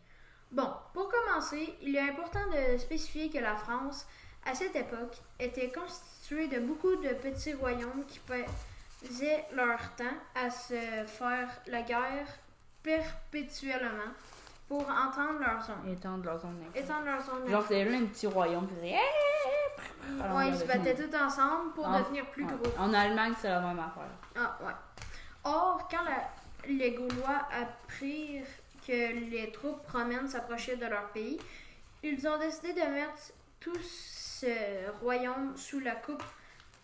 Bon, 0.51 0.71
pour 0.93 1.09
commencer, 1.09 1.75
il 1.81 1.95
est 1.95 2.09
important 2.09 2.39
de 2.51 2.77
spécifier 2.77 3.29
que 3.29 3.37
la 3.39 3.55
France, 3.55 4.07
à 4.45 4.55
cette 4.55 4.75
époque, 4.75 5.15
était 5.39 5.71
constituée 5.71 6.47
de 6.47 6.59
beaucoup 6.59 6.95
de 6.95 7.09
petits 7.09 7.53
royaumes 7.53 8.05
qui 8.07 8.19
faisaient 8.19 9.45
leur 9.53 9.79
temps 9.95 10.05
à 10.35 10.49
se 10.49 10.73
faire 11.05 11.49
la 11.67 11.81
guerre 11.83 12.27
perpétuellement 12.81 14.13
pour 14.67 14.81
entendre 14.81 15.39
leur 15.39 15.61
zone. 15.63 15.91
Étendre 15.91 16.25
leur 16.25 16.39
zone. 16.39 16.63
Étendre 16.75 17.05
leur 17.05 17.21
zone 17.21 17.49
Genre, 17.49 17.65
c'est 17.67 17.83
là 17.85 17.97
un 17.97 18.05
petit 18.05 18.27
royaume 18.27 18.67
qui 18.67 18.75
faisait. 20.17 20.35
Ouais, 20.35 20.47
ils 20.49 20.57
se 20.57 20.65
battaient 20.65 20.95
tous 20.95 21.15
ensemble 21.15 21.73
pour 21.73 21.87
Ah, 21.87 21.99
devenir 21.99 22.25
plus 22.31 22.45
Ouais. 22.45 22.53
gros. 22.61 22.71
En 22.77 22.93
Allemagne, 22.93 23.33
c'est 23.39 23.49
la 23.49 23.61
même 23.61 23.79
affaire. 23.79 24.09
Ah, 24.37 24.57
ouais. 24.63 24.73
Or, 25.43 25.87
quand 25.89 26.03
la- 26.03 26.29
les 26.67 26.91
Gaulois 26.91 27.47
apprirent 27.51 28.45
que 28.85 29.13
les 29.29 29.51
troupes 29.51 29.87
romaines 29.91 30.27
s'approchaient 30.27 30.75
de 30.77 30.85
leur 30.85 31.09
pays, 31.09 31.39
ils 32.03 32.27
ont 32.27 32.37
décidé 32.37 32.73
de 32.73 32.81
mettre 32.87 33.31
tout 33.59 33.77
ce 33.81 34.89
royaume 35.01 35.55
sous 35.57 35.79
la 35.79 35.95
coupe 35.95 36.23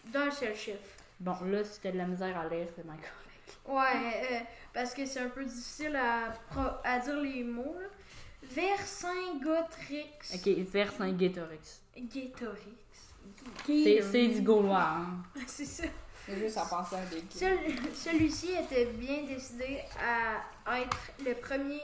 d'un 0.05 0.29
seul 0.31 0.55
chiffre. 0.55 0.77
Bon, 1.19 1.35
là, 1.45 1.61
t'as 1.81 1.91
de 1.91 1.97
la 1.97 2.05
misère 2.05 2.37
à 2.37 2.47
lire, 2.49 2.67
c'est 2.75 2.85
ma 2.85 2.93
correct. 2.93 3.11
Ouais, 3.65 4.27
euh, 4.31 4.39
parce 4.73 4.93
que 4.93 5.05
c'est 5.05 5.21
un 5.21 5.29
peu 5.29 5.43
difficile 5.45 5.95
à, 5.95 6.99
dire 6.99 7.15
les 7.15 7.43
mots. 7.43 7.75
là. 7.79 7.87
Vercingetorix. 8.43 10.35
Ok, 10.35 10.47
Vercingétorix. 10.71 11.81
Gétorix. 11.95 12.75
C'est 13.65 14.01
c'est 14.11 14.27
du 14.27 14.41
gaulois, 14.41 14.81
hein. 14.97 15.07
c'est 15.47 15.65
ça. 15.65 15.83
C'est 16.25 16.39
juste 16.39 16.57
à 16.57 16.65
penser 16.65 16.95
à 16.95 17.05
des 17.05 17.23
Cel- 17.29 17.59
Celui-ci 17.93 18.53
était 18.53 18.85
bien 18.85 19.23
décidé 19.27 19.79
à 20.67 20.79
être 20.79 20.97
le 21.23 21.33
premier 21.35 21.81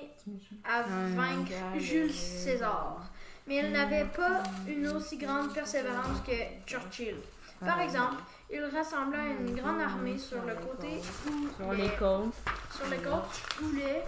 à 0.63 0.79
Un 0.83 1.09
vaincre 1.15 1.51
Jules 1.77 2.07
le- 2.07 2.13
César. 2.13 3.01
Mais 3.47 3.57
il 3.57 3.71
n'avait 3.71 4.05
pas 4.05 4.41
une 4.67 4.87
aussi 4.87 5.17
grande 5.17 5.53
persévérance 5.53 6.21
que 6.25 6.31
Churchill. 6.65 7.17
Par 7.59 7.79
exemple, 7.81 8.15
il 8.51 8.63
rassembla 8.63 9.19
une 9.39 9.55
grande 9.55 9.79
armée 9.81 10.17
sur 10.17 10.41
le 10.43 10.55
côté 10.55 10.99
où 11.27 11.47
Sur 11.63 11.71
les, 11.73 11.83
les 11.83 11.89
côtes. 11.95 12.33
sur 12.75 12.87
les 12.87 12.97
côtes 12.97 13.41
où 13.61 13.75
les 13.75 14.01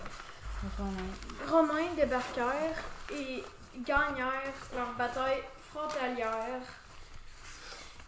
Romains 1.50 1.94
débarquèrent 1.96 2.82
et 3.12 3.44
gagnèrent 3.86 4.54
leur 4.76 4.94
bataille 4.98 5.44
frontalière. 5.72 6.62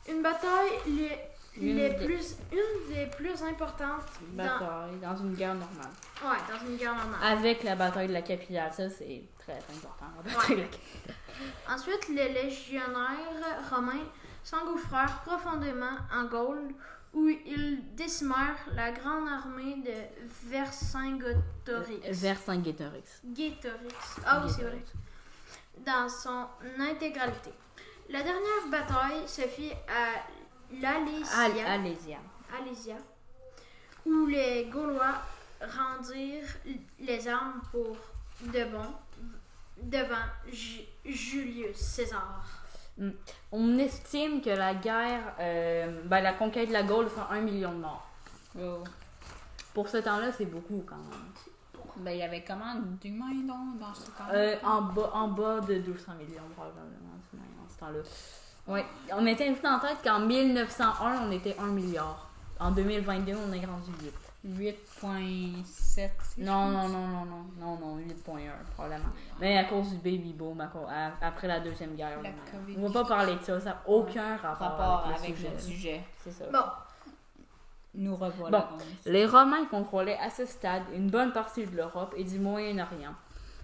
Une 0.07 0.21
bataille 0.21 0.71
les, 0.87 1.17
Une 1.57 1.75
les 1.77 1.89
des- 1.89 2.05
plus, 2.05 2.35
une 2.51 2.93
des 2.93 3.05
plus 3.07 3.41
importantes 3.43 4.05
dans, 4.33 4.43
Bataille 4.43 4.97
dans 5.01 5.17
une 5.17 5.33
guerre 5.33 5.55
normale. 5.55 5.89
ouais, 6.23 6.37
dans 6.53 6.67
une 6.67 6.77
guerre 6.77 6.95
normale. 6.95 7.19
Avec 7.23 7.63
la 7.63 7.75
bataille 7.75 8.07
de 8.07 8.13
la 8.13 8.21
capitale, 8.21 8.71
ça 8.73 8.89
c'est 8.89 9.23
très 9.39 9.53
important. 9.57 10.05
La 10.25 10.33
bataille 10.33 10.55
de 10.57 10.61
la 10.61 10.67
capitale. 10.67 11.15
Ensuite, 11.69 12.07
les 12.09 12.29
légionnaires 12.33 13.69
romains 13.73 14.05
s'engouffrèrent 14.43 15.21
profondément 15.25 15.97
en 16.13 16.25
Gaule 16.25 16.69
où 17.13 17.27
ils 17.29 17.81
décimèrent 17.95 18.57
la 18.73 18.91
grande 18.91 19.27
armée 19.29 19.75
de 19.77 19.91
Vercingetorix. 20.49 21.99
Vercingétorix. 22.11 23.21
Gétorix. 23.35 23.95
Ah 24.25 24.41
oui, 24.45 24.51
c'est 24.55 24.63
vrai. 24.63 24.83
Dans 25.85 26.07
son 26.09 26.45
intégralité. 26.79 27.51
La 28.09 28.21
dernière 28.21 28.67
bataille 28.69 29.27
se 29.27 29.41
fit 29.41 29.71
à 29.87 30.19
Al- 30.75 30.81
l'Alésia, 30.81 31.67
Alésia. 31.71 32.17
Alésia, 32.61 32.95
où 34.05 34.25
les 34.27 34.65
Gaulois 34.65 35.15
rendirent 35.61 36.55
les 36.99 37.27
armes 37.27 37.61
pour 37.71 37.97
devant, 38.53 39.01
devant 39.81 40.25
Ju- 40.47 40.81
Julius 41.03 41.77
César. 41.77 42.43
On 43.51 43.77
estime 43.77 44.41
que 44.41 44.51
la 44.51 44.75
guerre, 44.75 45.33
euh, 45.39 46.01
ben, 46.05 46.21
la 46.21 46.33
conquête 46.33 46.69
de 46.69 46.73
la 46.73 46.83
Gaule 46.83 47.09
fait 47.09 47.21
un 47.29 47.41
million 47.41 47.71
de 47.73 47.79
morts. 47.79 48.07
Oh. 48.57 48.83
Pour 49.73 49.89
ce 49.89 49.97
temps-là, 49.97 50.31
c'est 50.31 50.45
beaucoup 50.45 50.83
quand 50.87 50.95
même. 50.95 51.83
Ben, 51.97 52.11
il 52.11 52.19
y 52.19 52.23
avait 52.23 52.43
comment 52.43 52.75
d'humains 53.01 53.33
donc, 53.45 53.79
dans 53.79 53.93
ce 53.93 54.05
temps 54.11 54.23
Euh, 54.31 54.55
en, 54.63 54.81
bas, 54.83 55.09
en 55.13 55.27
bas 55.29 55.59
de 55.61 55.79
200 55.79 56.13
millions, 56.15 56.41
probablement, 56.55 57.19
temps-là. 57.85 58.73
Ouais. 58.73 58.85
On 59.13 59.25
était 59.27 59.47
invité 59.47 59.67
en 59.67 59.79
tête 59.79 59.97
qu'en 60.03 60.19
1901, 60.19 61.27
on 61.27 61.31
était 61.31 61.55
1 61.59 61.67
milliard. 61.67 62.29
En 62.59 62.71
2022, 62.71 63.33
on 63.35 63.53
est 63.53 63.65
rendu 63.65 63.91
8. 64.01 64.13
8.7. 64.47 66.09
Non, 66.37 66.67
non, 66.69 66.87
non, 66.87 67.07
non, 67.07 67.25
non, 67.25 67.45
non, 67.59 67.77
non, 67.77 67.97
8.1 67.97 68.49
probablement. 68.73 69.09
Mais 69.39 69.57
à 69.57 69.63
cause 69.65 69.89
du 69.89 69.95
baby 69.97 70.33
boom, 70.33 70.61
après 71.21 71.47
la 71.47 71.59
deuxième 71.59 71.95
guerre. 71.95 72.21
La. 72.21 72.29
COVID. 72.51 72.75
On 72.77 72.87
va 72.87 73.03
pas 73.03 73.07
parler 73.09 73.35
de 73.35 73.41
ça, 73.41 73.59
ça 73.59 73.69
n'a 73.71 73.81
aucun 73.87 74.37
rapport, 74.37 74.67
Rapport 74.67 75.05
avec, 75.07 75.17
avec 75.19 75.29
le 75.31 75.35
sujet. 75.35 75.51
le 75.51 75.59
sujet. 75.59 76.03
C'est 76.23 76.31
ça. 76.31 76.45
Bon, 76.51 76.63
Nous 77.95 78.15
revoilà 78.15 78.59
Bon. 78.59 78.65
Les 79.05 79.25
Romains 79.25 79.65
contrôlaient 79.65 80.19
à 80.19 80.29
ce 80.29 80.45
stade 80.45 80.83
une 80.93 81.09
bonne 81.09 81.33
partie 81.33 81.65
de 81.65 81.75
l'Europe 81.75 82.13
et 82.15 82.23
du 82.23 82.37
Moyen-Orient. 82.39 83.15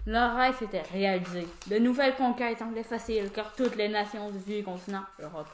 Leur 0.06 0.34
rêve 0.36 0.58
s'était 0.58 0.82
réalisé. 0.82 1.46
De 1.68 1.78
nouvelles 1.78 2.16
conquêtes 2.16 2.58
semblaient 2.58 2.82
faciles 2.82 3.30
car 3.32 3.52
toutes 3.54 3.76
les 3.76 3.88
nations 3.88 4.30
du 4.30 4.38
vieux 4.38 4.62
continent, 4.64 5.04
l'Europe, 5.18 5.46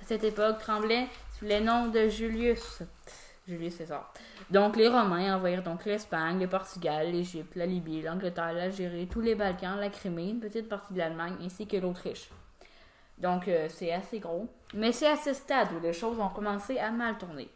à 0.00 0.06
cette 0.06 0.22
époque 0.22 0.58
tremblaient 0.58 1.08
sous 1.36 1.46
les 1.46 1.60
noms 1.60 1.88
de 1.88 2.08
Julius. 2.08 2.82
Julius 3.48 3.74
César. 3.74 4.12
Donc 4.50 4.76
les 4.76 4.88
Romains 4.88 5.36
envahirent 5.36 5.62
donc 5.62 5.84
l'Espagne, 5.84 6.38
le 6.38 6.46
Portugal, 6.46 7.10
l'Égypte, 7.10 7.56
la 7.56 7.66
Libye, 7.66 8.02
l'Angleterre, 8.02 8.52
l'Algérie, 8.52 9.08
tous 9.08 9.22
les 9.22 9.34
Balkans, 9.34 9.80
la 9.80 9.88
Crimée, 9.88 10.28
une 10.28 10.40
petite 10.40 10.68
partie 10.68 10.92
de 10.92 10.98
l'Allemagne 10.98 11.34
ainsi 11.42 11.66
que 11.66 11.78
l'Autriche. 11.78 12.28
Donc 13.16 13.48
euh, 13.48 13.66
c'est 13.68 13.92
assez 13.92 14.20
gros. 14.20 14.48
Mais 14.74 14.92
c'est 14.92 15.08
à 15.08 15.16
ce 15.16 15.32
stade 15.32 15.68
où 15.76 15.80
les 15.80 15.92
choses 15.92 16.20
ont 16.20 16.28
commencé 16.28 16.78
à 16.78 16.90
mal 16.90 17.18
tourner. 17.18 17.48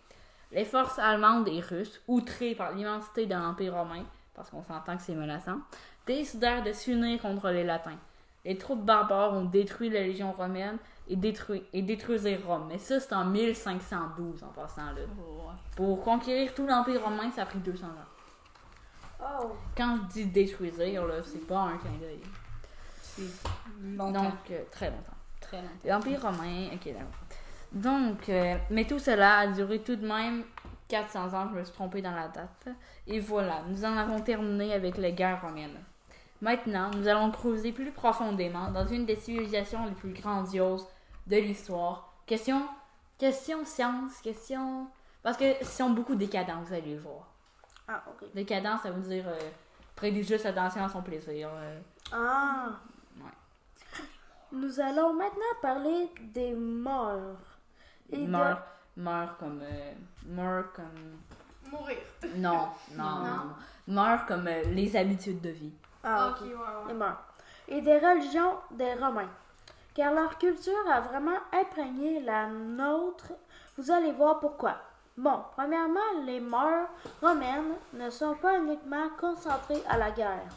Les 0.50 0.64
forces 0.64 0.98
allemandes 0.98 1.48
et 1.48 1.61
russes, 1.61 2.00
outrées 2.09 2.55
par 2.55 2.72
l'immensité 2.72 3.26
de 3.26 3.35
l'Empire 3.35 3.74
romain, 3.74 4.05
parce 4.42 4.50
qu'on 4.50 4.64
s'entend 4.64 4.96
que 4.96 5.02
c'est 5.02 5.14
menaçant, 5.14 5.59
décidèrent 6.05 6.64
de 6.64 6.72
s'unir 6.72 7.22
contre 7.22 7.50
les 7.50 7.62
Latins. 7.62 7.98
Les 8.44 8.59
troupes 8.59 8.85
barbares 8.85 9.35
ont 9.35 9.44
détruit 9.44 9.88
la 9.88 10.00
Légion 10.00 10.33
romaine 10.33 10.78
et, 11.09 11.14
détruit, 11.14 11.62
et 11.72 11.81
détruisirent 11.81 12.44
Rome. 12.44 12.66
Mais 12.68 12.78
ça, 12.78 12.98
c'est 12.98 13.14
en 13.14 13.24
1512 13.24 14.42
en 14.42 14.48
passant 14.48 14.87
là. 14.87 15.02
Ouais. 15.02 15.52
Pour 15.76 16.02
conquérir 16.02 16.52
tout 16.55 16.66
l'Empire 16.66 17.05
romain, 17.05 17.31
ça 17.31 17.42
a 17.42 17.46
pris 17.46 17.61
200 17.61 17.87
ans. 17.87 19.20
Oh. 19.20 19.52
Quand 19.76 19.96
je 19.96 20.12
dis 20.12 20.26
détruisir, 20.26 21.07
là, 21.07 21.22
c'est 21.22 21.46
pas 21.46 21.61
un 21.61 21.76
clin 21.76 21.92
d'œil. 22.00 22.20
Donc, 23.96 24.16
euh, 24.50 24.62
très 24.72 24.90
longtemps. 24.90 25.12
très 25.40 25.59
longtemps. 25.59 25.68
L'Empire 25.85 26.22
romain, 26.22 26.66
ok, 26.74 26.92
d'accord. 26.92 27.07
Donc, 27.70 28.28
euh, 28.28 28.57
mais 28.70 28.87
tout 28.87 28.98
cela 28.98 29.38
a 29.38 29.46
duré 29.46 29.78
tout 29.78 29.94
de 29.94 30.07
même 30.07 30.42
400 30.92 31.33
ans, 31.33 31.48
je 31.50 31.59
me 31.59 31.64
suis 31.64 31.72
trompée 31.72 32.02
dans 32.02 32.14
la 32.14 32.28
date. 32.28 32.68
Et 33.07 33.18
voilà, 33.18 33.62
nous 33.66 33.83
en 33.83 33.96
avons 33.96 34.20
terminé 34.20 34.74
avec 34.74 34.98
les 34.98 35.14
guerres 35.14 35.40
romaines. 35.40 35.78
Maintenant, 36.42 36.90
nous 36.94 37.09
allons 37.09 37.31
creuser 37.31 37.72
plus 37.72 37.90
profondément 37.92 38.70
dans 38.70 38.85
une 38.85 39.07
des 39.07 39.16
civilisations 39.16 39.87
les 39.87 39.92
plus 39.92 40.12
grandioses 40.12 40.87
de 41.26 41.37
l'histoire. 41.37 42.12
Question, 42.26 42.68
question 43.16 43.64
science, 43.64 44.20
question... 44.20 44.87
Parce 45.22 45.38
que 45.38 45.64
sont 45.64 45.90
beaucoup 45.90 46.14
décadents, 46.14 46.61
vous 46.62 46.74
allez 46.74 46.94
le 46.94 47.00
voir. 47.00 47.26
Ah, 47.88 48.02
ok. 48.11 48.28
Décadent, 48.35 48.78
ça 48.83 48.90
veut 48.90 49.00
dire 49.09 49.24
euh, 49.26 49.38
prêter 49.96 50.22
juste 50.22 50.44
attention 50.44 50.85
à 50.85 50.90
son 50.90 51.00
plaisir. 51.00 51.48
euh. 51.55 51.81
Ah. 52.12 52.68
Ouais. 53.16 54.02
Nous 54.52 54.78
allons 54.78 55.14
maintenant 55.14 55.55
parler 55.62 56.11
des 56.35 56.52
morts. 56.52 57.38
Et 58.11 58.26
meurt, 58.96 59.28
meurt 59.31 59.38
comme... 59.38 59.61
euh, 59.62 59.92
meurt 60.26 60.72
comme... 60.74 61.70
mourir. 61.70 61.96
Non, 62.37 62.68
non, 62.96 63.05
non. 63.24 63.55
Meurt 63.88 64.26
comme 64.28 64.46
euh, 64.46 64.62
les 64.68 64.96
habitudes 64.96 65.40
de 65.40 65.50
vie. 65.50 65.72
Ah, 66.05 66.28
ok, 66.28 66.37
ok. 66.42 66.46
ouais, 66.46 66.52
ouais. 66.55 66.88
Les 66.88 66.94
morts. 66.94 67.22
Et 67.68 67.81
des 67.81 67.98
religions 67.98 68.55
des 68.72 68.94
Romains. 68.94 69.28
Car 69.94 70.12
leur 70.14 70.37
culture 70.38 70.72
a 70.90 71.00
vraiment 71.00 71.38
imprégné 71.52 72.20
la 72.20 72.46
nôtre. 72.48 73.33
Vous 73.76 73.90
allez 73.90 74.12
voir 74.12 74.40
pourquoi. 74.40 74.76
Bon, 75.16 75.42
premièrement, 75.55 76.00
les 76.24 76.40
morts 76.40 76.88
romaines 77.20 77.74
ne 77.92 78.09
sont 78.09 78.35
pas 78.37 78.59
uniquement 78.59 79.09
concentrées 79.20 79.83
à 79.88 79.98
la 79.98 80.11
guerre. 80.11 80.48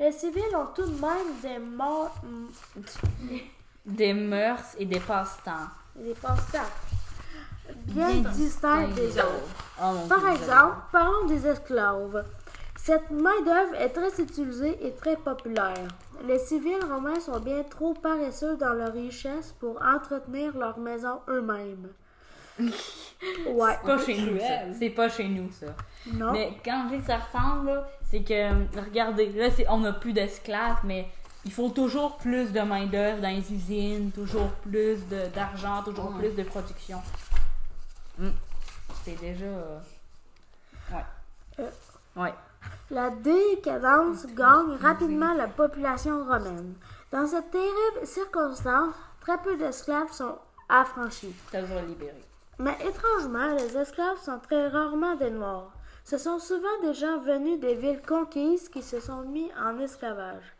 Les 0.00 0.10
civils 0.12 0.56
ont 0.56 0.68
tout 0.74 0.86
de 0.86 1.00
même 1.00 1.40
des 1.42 1.58
morts, 1.58 2.14
Des 3.84 4.12
mœurs 4.14 4.74
et 4.78 4.86
des 4.86 5.00
passe-temps. 5.00 5.68
des 5.96 6.14
passe-temps 6.14 6.58
bien 7.86 8.10
distincts 8.32 8.88
des 8.88 9.18
autres. 9.18 9.48
Mon 9.80 10.06
Par 10.08 10.28
exemple, 10.28 10.76
parlons 10.92 11.26
des 11.26 11.46
esclaves. 11.46 12.24
Cette 12.76 13.10
main-d'œuvre 13.10 13.74
est 13.78 13.90
très 13.90 14.20
utilisée 14.22 14.78
et 14.86 14.92
très 14.94 15.16
populaire. 15.16 15.88
Les 16.26 16.38
civils 16.38 16.82
romains 16.90 17.20
sont 17.20 17.38
bien 17.38 17.62
trop 17.62 17.92
paresseux 17.94 18.56
dans 18.56 18.72
leur 18.72 18.92
richesse 18.92 19.54
pour 19.60 19.80
entretenir 19.82 20.56
leur 20.56 20.78
maison 20.78 21.20
eux-mêmes. 21.28 21.88
Ouais. 23.48 23.72
C'est 23.82 23.86
pas 23.86 23.98
chez 23.98 24.20
nous, 24.20 24.38
ça. 24.38 24.54
C'est 24.78 24.90
pas 24.90 25.08
chez 25.08 25.28
nous, 25.28 25.50
ça. 25.50 25.66
Non. 26.12 26.32
Mais 26.32 26.52
quand 26.64 26.84
je 26.88 26.94
dis 26.96 27.00
que 27.00 27.06
ça 27.08 27.18
ressemble, 27.18 27.82
c'est 28.08 28.20
que, 28.22 28.32
euh, 28.32 28.64
regardez, 28.76 29.32
là, 29.32 29.50
c'est, 29.50 29.66
on 29.68 29.78
n'a 29.78 29.92
plus 29.92 30.12
d'esclaves, 30.12 30.78
mais 30.84 31.08
il 31.44 31.50
faut 31.52 31.68
toujours 31.70 32.16
plus 32.18 32.52
de 32.52 32.60
main-d'œuvre 32.60 33.20
dans 33.20 33.28
les 33.34 33.52
usines, 33.52 34.12
toujours 34.12 34.50
plus 34.62 35.04
de, 35.08 35.26
d'argent, 35.34 35.82
toujours 35.84 36.12
Ouais. 36.14 36.28
plus 36.28 36.36
de 36.36 36.42
production. 36.48 36.98
Hmm. 38.18 38.30
C'est 39.04 39.18
déjà. 39.20 39.44
euh, 39.46 39.78
Ouais. 40.92 41.04
Euh. 41.60 41.70
Ouais. 42.16 42.34
La 42.90 43.10
décadence 43.10 44.26
gagne 44.34 44.72
rapidement 44.80 45.34
la 45.34 45.46
population 45.46 46.24
romaine. 46.24 46.74
Dans 47.12 47.26
cette 47.26 47.50
terrible 47.50 48.04
circonstance, 48.06 48.94
très 49.20 49.38
peu 49.38 49.56
d'esclaves 49.56 50.10
sont 50.12 50.38
affranchis. 50.68 51.34
Va 51.52 51.82
libérer. 51.82 52.24
Mais 52.58 52.76
étrangement, 52.84 53.54
les 53.54 53.76
esclaves 53.76 54.18
sont 54.20 54.40
très 54.40 54.68
rarement 54.68 55.14
des 55.14 55.30
Noirs. 55.30 55.70
Ce 56.04 56.18
sont 56.18 56.38
souvent 56.38 56.80
des 56.82 56.94
gens 56.94 57.18
venus 57.20 57.60
des 57.60 57.74
villes 57.74 58.02
conquises 58.06 58.68
qui 58.68 58.82
se 58.82 58.98
sont 59.00 59.22
mis 59.22 59.50
en 59.62 59.78
esclavage. 59.78 60.54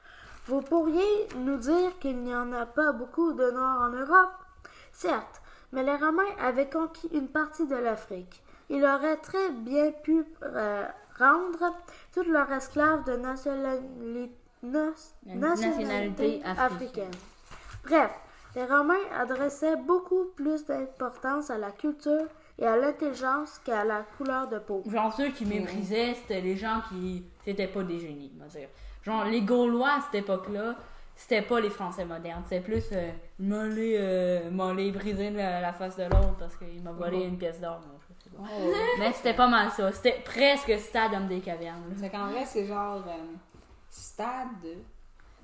Vous 0.47 0.61
pourriez 0.61 1.29
nous 1.37 1.57
dire 1.59 1.99
qu'il 1.99 2.19
n'y 2.23 2.35
en 2.35 2.53
a 2.53 2.67
pas 2.67 2.93
beaucoup 2.93 3.33
de 3.33 3.51
Noirs 3.51 3.81
en 3.83 3.89
Europe? 3.89 4.33
Certes, 4.93 5.43
mais 5.73 5.83
les 5.83 5.97
Romains 5.97 6.35
avaient 6.41 6.69
conquis 6.71 7.09
une 7.13 7.29
partie 7.29 7.67
de 7.67 7.77
l'Afrique. 7.77 8.43
Ils 8.71 8.85
auraient 8.85 9.17
très 9.17 9.51
bien 9.51 9.91
pu 9.93 10.25
euh, 10.43 10.85
rendre 11.19 11.75
tous 12.15 12.25
leurs 12.25 12.51
esclaves 12.53 13.05
de 13.05 13.13
nationali- 13.17 14.31
nationalité 14.63 15.35
Nationalité 15.35 16.43
africaine. 16.45 16.59
africaine. 16.59 17.11
Bref, 17.85 18.11
les 18.57 18.65
Romains 18.65 18.95
adressaient 19.19 19.77
beaucoup 19.77 20.27
plus 20.37 20.65
d'importance 20.67 21.51
à 21.51 21.59
la 21.59 21.71
culture 21.71 22.27
et 22.59 22.67
à 22.67 22.77
l'intelligence 22.77 23.61
qu'à 23.65 23.85
la 23.85 24.03
couleur 24.17 24.49
de 24.49 24.59
peau. 24.59 24.83
Genre, 24.91 25.13
ceux 25.13 25.29
qui 25.29 25.45
méprisaient, 25.47 26.15
c'était 26.15 26.41
les 26.41 26.57
gens 26.57 26.81
qui. 26.89 27.25
C'était 27.45 27.69
pas 27.69 27.83
des 27.83 27.99
génies, 28.01 28.33
on 28.37 28.43
va 28.43 28.49
dire. 28.49 28.69
Genre, 29.03 29.25
les 29.25 29.43
Gaulois 29.43 29.91
à 29.99 30.01
cette 30.01 30.23
époque-là, 30.23 30.75
c'était 31.19 31.43
pas 31.43 31.61
les 31.61 31.69
Français 31.69 32.05
modernes. 32.05 32.43
C'était 32.45 32.61
plus. 32.63 32.85
Euh, 32.93 33.11
il 33.41 33.47
m'a 33.49 33.63
allé, 33.63 33.97
euh, 34.01 34.93
briser 34.93 35.31
la, 35.31 35.61
la 35.61 35.73
face 35.73 35.97
de 35.97 36.05
l'autre 36.05 36.37
parce 36.39 36.57
qu'il 36.57 36.81
m'a 36.83 36.93
volé 36.93 37.25
une 37.25 37.37
pièce 37.37 37.61
d'or. 37.61 37.81
pas. 37.81 38.39
Oh. 38.41 38.73
Mais 39.01 39.13
c'était 39.13 39.35
pas 39.35 39.49
mal 39.49 39.69
ça. 39.73 39.91
C'était 39.93 40.21
presque 40.25 40.79
Stade 40.79 41.13
Homme 41.15 41.27
des 41.27 41.41
Cavernes. 41.41 41.83
C'est 41.99 42.09
qu'en 42.09 42.29
vrai, 42.29 42.45
c'est 42.47 42.67
genre 42.67 43.03
euh, 43.07 43.35
stade. 43.91 44.47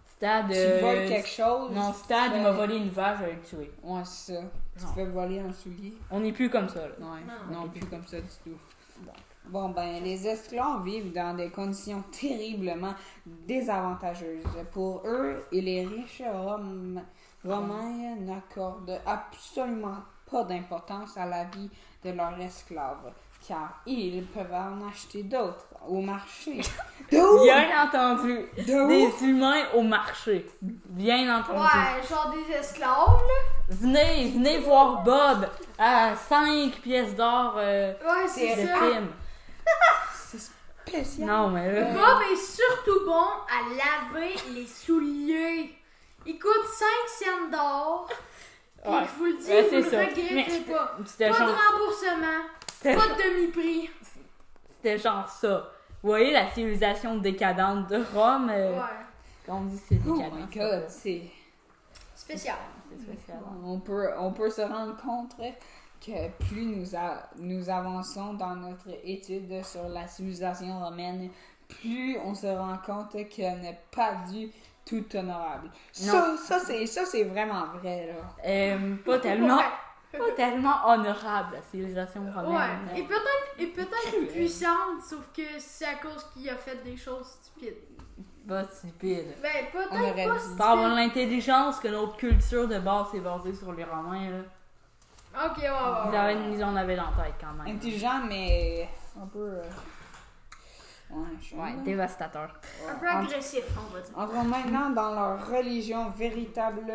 Stade. 0.07 0.47
Tu 0.51 0.57
euh, 0.57 0.81
voles 0.81 1.09
quelque 1.09 1.29
chose. 1.29 1.73
Non, 1.73 1.93
Stade, 1.93 2.31
fais- 2.31 2.37
il 2.39 2.43
m'a 2.45 2.53
volé 2.53 2.77
une 2.77 2.91
vache, 2.91 3.19
je 3.21 3.25
vais 3.25 3.33
le 3.33 3.41
tuer. 3.41 3.73
Ouais, 3.83 4.01
c'est 4.05 4.35
ça. 4.35 4.41
Tu 4.79 4.87
fais 4.95 5.07
voler 5.07 5.41
un 5.41 5.53
soulier. 5.53 5.93
On 6.11 6.21
n'est 6.21 6.33
plus 6.33 6.49
comme 6.49 6.69
ça, 6.69 6.83
là. 6.87 6.95
Ouais, 7.01 7.21
Non. 7.51 7.63
non, 7.63 7.69
plus 7.69 7.85
comme 7.87 8.07
ça 8.07 8.21
du 8.21 8.29
tout. 8.45 8.57
Bon, 9.01 9.13
ben, 9.47 10.03
les 10.03 10.27
esclaves 10.27 10.83
vivent 10.85 11.13
dans 11.13 11.37
des 11.37 11.51
conditions 11.51 12.03
terriblement 12.19 12.95
désavantageuses. 13.27 14.45
Pour 14.73 15.03
eux 15.05 15.45
et 15.53 15.61
les 15.61 15.87
riches 15.87 16.23
Rom- 16.33 17.03
romains 17.45 18.17
n'accordent 18.21 19.01
absolument 19.07 19.99
pas 20.31 20.45
d'importance 20.45 21.17
à 21.17 21.27
la 21.27 21.45
vie 21.45 21.71
de 22.05 22.11
leurs 22.11 22.39
esclaves, 22.41 23.13
car 23.47 23.81
ils 23.87 24.25
peuvent 24.27 24.53
en 24.53 24.89
acheter 24.89 25.23
d'autres 25.23 25.67
au 25.87 26.01
marché. 26.01 26.61
Bien 27.11 27.85
entendu. 27.87 28.47
Des 28.57 29.11
humains 29.23 29.63
au 29.75 29.83
marché. 29.83 30.47
Bien 30.63 31.39
entendu. 31.39 31.59
Ouais, 31.61 32.03
genre 32.09 32.33
des 32.35 32.55
esclaves, 32.55 32.89
là. 32.89 33.65
Venez, 33.69 34.31
venez 34.31 34.59
voir 34.59 35.03
Bob 35.03 35.47
à 35.79 36.17
5 36.17 36.73
pièces 36.83 37.15
d'or 37.15 37.55
euh, 37.59 37.93
Ouais, 37.93 38.27
c'est 38.29 38.57
de 38.63 38.67
ça. 38.67 38.75
Prime. 39.65 40.41
spécial. 40.87 41.27
Non, 41.29 41.51
mais 41.51 41.73
là. 41.73 41.93
Bob 41.93 42.23
est 42.33 42.37
surtout 42.37 43.05
bon 43.07 43.27
à 43.49 43.63
laver 43.77 44.35
les 44.55 44.67
souliers. 44.67 45.75
Il 46.27 46.39
coûte 46.39 46.65
5 46.73 46.87
cents 47.09 47.51
d'or. 47.51 48.09
Puis 48.83 48.93
Ouais. 48.93 48.99
je 49.05 49.19
vous 49.19 49.25
le 49.25 49.37
dis, 49.39 49.49
Ouais, 49.49 49.63
vous 49.63 49.69
c'est 49.71 49.77
le 49.81 50.35
Mais 50.35 50.45
pas. 50.73 50.97
Pas 50.97 51.47
de 51.47 51.73
remboursement, 51.73 52.43
pas 52.83 53.15
de 53.15 53.23
demi-prix. 53.23 53.91
c'était 54.77 54.99
genre 54.99 55.29
ça. 55.29 55.71
Vous 56.03 56.11
voyez 56.11 56.33
la 56.33 56.51
civilisation 56.51 57.17
décadente 57.17 57.89
de 57.89 58.05
Rome? 58.15 58.51
euh, 58.51 58.75
Ouais, 58.79 58.87
Quand 59.47 59.57
on 59.57 59.65
dit 59.65 59.79
que 59.79 59.85
c'est 59.89 60.01
Oh 60.07 60.17
décadent. 60.17 60.35
my 60.35 60.47
c'est 60.53 60.59
god, 60.59 60.83
pas- 60.83 60.89
c'est. 60.91 61.23
spécial. 62.15 62.57
c'est 62.91 63.03
spécial. 63.13 63.39
On 63.65 63.81
peut, 63.81 64.09
on 64.19 64.33
peut 64.33 64.51
se 64.51 64.61
rendre 64.63 64.97
compte 65.03 65.33
que 66.05 66.45
plus 66.45 66.65
nous, 66.67 66.95
a- 66.97 67.29
nous 67.39 67.69
avançons 67.71 68.35
dans 68.35 68.55
notre 68.57 68.89
étude 69.05 69.65
sur 69.65 69.89
la 69.89 70.07
civilisation 70.07 70.79
romaine, 70.81 71.31
plus 71.69 72.17
on 72.25 72.35
se 72.35 72.47
rend 72.47 72.77
compte 72.85 73.17
qu'elle 73.29 73.61
n'est 73.61 73.81
pas 73.95 74.17
du 74.31 74.51
tout 74.85 75.05
honorable. 75.17 75.71
Ça, 75.93 76.37
ça 76.37 76.59
c'est 76.59 76.87
ça 76.87 77.05
c'est 77.07 77.25
vraiment 77.25 77.67
vrai 77.79 78.09
là. 78.09 78.23
Euh, 78.47 78.97
pas 79.05 79.19
tellement, 79.19 79.57
pas 80.13 80.31
tellement 80.37 80.77
honorable 80.87 81.55
la 81.55 81.63
civilisation 81.63 82.21
romaine. 82.35 82.53
Ouais, 82.93 83.01
et 83.01 83.03
peut-être 83.05 83.55
et 83.59 83.67
peut-être 83.69 84.33
puissante, 84.33 85.03
sauf 85.09 85.31
que 85.35 85.43
c'est 85.59 85.87
à 85.87 85.95
cause 85.95 86.25
qu'il 86.35 86.49
a 86.51 86.57
fait 86.57 86.83
des 86.85 86.97
choses 86.99 87.27
stupides. 87.43 87.79
Pas 88.47 88.65
stupide. 88.65 89.35
Ben, 89.43 89.51
On 89.69 89.73
peut-être 89.73 90.13
aurait 90.13 90.27
pas 90.29 90.39
stupide. 90.39 90.59
Par 90.59 90.77
l'intelligence 90.77 91.81
que 91.81 91.89
notre 91.89 92.17
culture 92.19 92.69
de 92.69 92.79
base 92.79 93.07
est 93.15 93.21
basée 93.21 93.55
sur 93.55 93.73
les 93.73 93.85
Romains, 93.85 94.31
là. 94.31 94.39
Ok, 95.35 95.59
ouais, 95.59 95.69
ouais, 95.69 96.09
Ils, 96.11 96.17
avaient, 96.17 96.53
ils 96.53 96.65
en 96.65 96.77
avaient 96.77 96.97
dans 96.97 97.11
la 97.17 97.25
tête 97.25 97.35
quand 97.41 97.53
même. 97.65 97.77
Intelligent 97.77 98.21
mais 98.29 98.89
un 99.21 99.27
peu 99.27 99.39
euh, 99.39 99.63
ouais, 101.11 101.27
je 101.41 101.57
Ouais, 101.57 101.75
dévastateur. 101.85 102.51
Un 102.89 102.95
peu 102.95 103.09
agressif, 103.09 103.65
on 103.77 103.95
va 103.95 104.01
dire. 104.01 104.19
Entrons 104.19 104.45
maintenant 104.45 104.91
dans 104.91 105.13
leur 105.15 105.47
religion 105.49 106.11
véritable. 106.11 106.93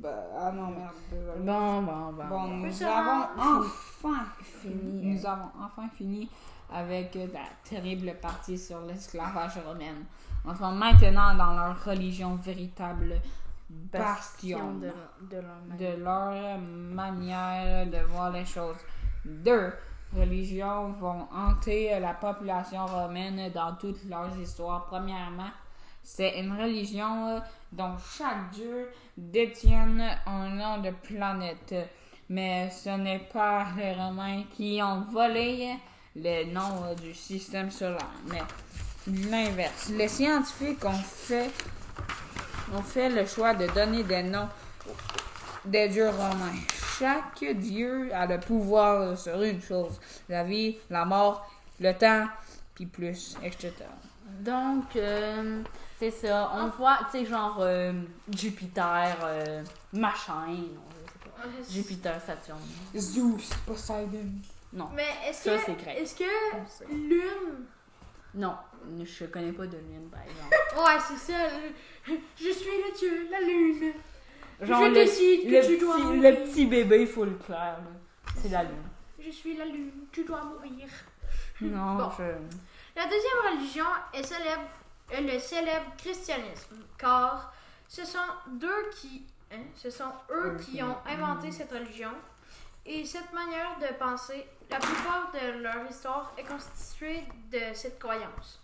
bah, 0.00 0.08
ah 0.38 0.50
non 0.52 0.68
merde. 0.68 0.92
désolé. 1.10 1.38
Bon, 1.40 1.82
bon, 1.82 2.12
bon. 2.12 2.24
Bon, 2.28 2.48
nous 2.48 2.82
avons 2.82 3.26
enfin 3.38 4.24
Fini. 4.42 5.14
Nous 5.14 5.26
avons 5.26 5.50
enfin 5.60 5.88
fini 5.96 6.28
avec 6.72 7.14
la 7.14 7.40
terrible 7.64 8.14
partie 8.20 8.58
sur 8.58 8.80
l'esclavage 8.82 9.58
romain. 9.66 9.94
Entrons 10.46 10.72
maintenant 10.72 11.34
dans 11.34 11.52
leur 11.54 11.84
religion 11.84 12.34
véritable 12.36 13.20
bastion 13.68 14.74
de, 14.74 14.90
de 15.30 15.36
leur 15.36 15.78
de 15.78 16.02
leur 16.02 16.58
manière 16.58 17.86
de 17.86 17.98
voir 18.10 18.30
les 18.30 18.44
choses. 18.44 18.78
Deux 19.24 19.72
religions 20.16 20.92
vont 20.92 21.28
hanter 21.32 21.98
la 22.00 22.14
population 22.14 22.86
romaine 22.86 23.50
dans 23.52 23.74
toute 23.76 24.04
leur 24.08 24.34
histoire. 24.38 24.86
Premièrement, 24.86 25.50
c'est 26.02 26.40
une 26.40 26.52
religion 26.52 27.28
euh, 27.28 27.40
dont 27.72 27.96
chaque 28.16 28.50
dieu 28.52 28.88
détient 29.16 29.98
un 30.26 30.48
nom 30.48 30.78
de 30.80 30.90
planète. 30.90 31.74
Mais 32.30 32.70
ce 32.70 32.90
n'est 32.90 33.28
pas 33.30 33.66
les 33.76 33.92
Romains 33.92 34.44
qui 34.54 34.80
ont 34.82 35.02
volé 35.02 35.76
le 36.16 36.52
nom 36.52 36.84
euh, 36.84 36.94
du 36.94 37.14
système 37.14 37.70
solaire, 37.70 38.10
mais 38.26 38.42
l'inverse. 39.30 39.90
Les 39.90 40.08
scientifiques 40.08 40.84
ont 40.84 40.92
fait, 40.92 41.50
ont 42.76 42.82
fait 42.82 43.08
le 43.08 43.26
choix 43.26 43.54
de 43.54 43.66
donner 43.72 44.02
des 44.02 44.22
noms 44.22 44.48
des 45.64 45.88
dieux 45.88 46.08
romains. 46.08 46.54
Chaque 46.98 47.44
dieu 47.56 48.10
a 48.14 48.26
le 48.26 48.40
pouvoir 48.40 49.16
sur 49.16 49.40
une 49.42 49.60
chose 49.60 50.00
la 50.28 50.44
vie, 50.44 50.78
la 50.90 51.04
mort, 51.04 51.48
le 51.80 51.92
temps, 51.92 52.26
puis 52.74 52.86
plus, 52.86 53.36
etc. 53.42 53.72
Donc, 54.40 54.96
euh, 54.96 55.62
c'est 55.98 56.10
ça. 56.10 56.50
On 56.54 56.68
voit, 56.68 56.98
tu 57.10 57.18
sais, 57.18 57.26
genre 57.26 57.58
euh, 57.60 57.92
Jupiter, 58.30 59.16
euh, 59.22 59.62
machin. 59.92 60.46
non, 60.46 60.82
je 60.90 61.12
sais 61.12 61.30
pas. 61.30 61.72
Jupiter, 61.72 62.20
Saturne. 62.24 62.58
Zeus, 62.96 63.50
Poseidon. 63.66 64.30
Non. 64.72 64.88
Mais 64.94 65.08
est-ce 65.28 65.44
Ça, 65.44 65.56
que, 65.56 65.88
est-ce 65.90 66.14
que 66.14 66.92
Lune. 66.92 67.64
Non, 68.34 68.56
je 69.04 69.24
connais 69.26 69.52
pas 69.52 69.66
de 69.66 69.76
lune, 69.78 70.08
par 70.10 70.20
exemple. 70.22 70.54
Ouais, 70.76 71.00
c'est 71.08 71.32
ça. 71.32 71.48
Je 72.06 72.50
suis 72.50 72.66
le 72.66 72.96
dieu, 72.98 73.28
la 73.30 73.40
lune. 73.40 73.92
Genre, 74.60 74.82
Je 74.82 74.88
le, 74.88 74.94
décide 74.94 75.42
que 75.44 75.54
le 75.56 75.66
tu 75.66 75.78
dois 75.78 75.98
mourir. 75.98 76.22
le 76.32 76.44
petit 76.44 76.66
bébé 76.66 77.06
full 77.06 77.36
clair. 77.38 77.78
C'est 78.36 78.48
la 78.50 78.62
lune. 78.64 78.82
Je 79.20 79.30
suis 79.30 79.56
la 79.56 79.64
lune, 79.64 79.90
tu 80.12 80.24
dois 80.24 80.42
mourir. 80.44 80.88
Non, 81.60 81.94
Bon. 81.96 82.10
je... 82.18 82.22
La 82.96 83.04
deuxième 83.04 83.52
religion 83.56 83.84
est 84.12 84.22
célèbre, 84.22 84.68
est 85.10 85.20
le 85.22 85.38
célèbre 85.38 85.92
christianisme, 85.96 86.76
car 86.96 87.52
ce 87.88 88.04
sont 88.04 88.18
deux 88.52 88.90
qui, 88.94 89.24
hein, 89.52 89.62
ce 89.74 89.90
sont 89.90 90.10
eux 90.30 90.56
qui 90.60 90.82
ont 90.82 90.96
inventé 91.06 91.50
cette 91.52 91.72
religion. 91.72 92.10
Et 92.90 93.04
cette 93.04 93.32
manière 93.32 93.76
de 93.78 93.94
penser, 93.98 94.46
la 94.70 94.78
plupart 94.78 95.30
de 95.32 95.58
leur 95.62 95.84
histoire 95.90 96.32
est 96.38 96.44
constituée 96.44 97.22
de 97.52 97.74
cette 97.74 97.98
croyance. 97.98 98.62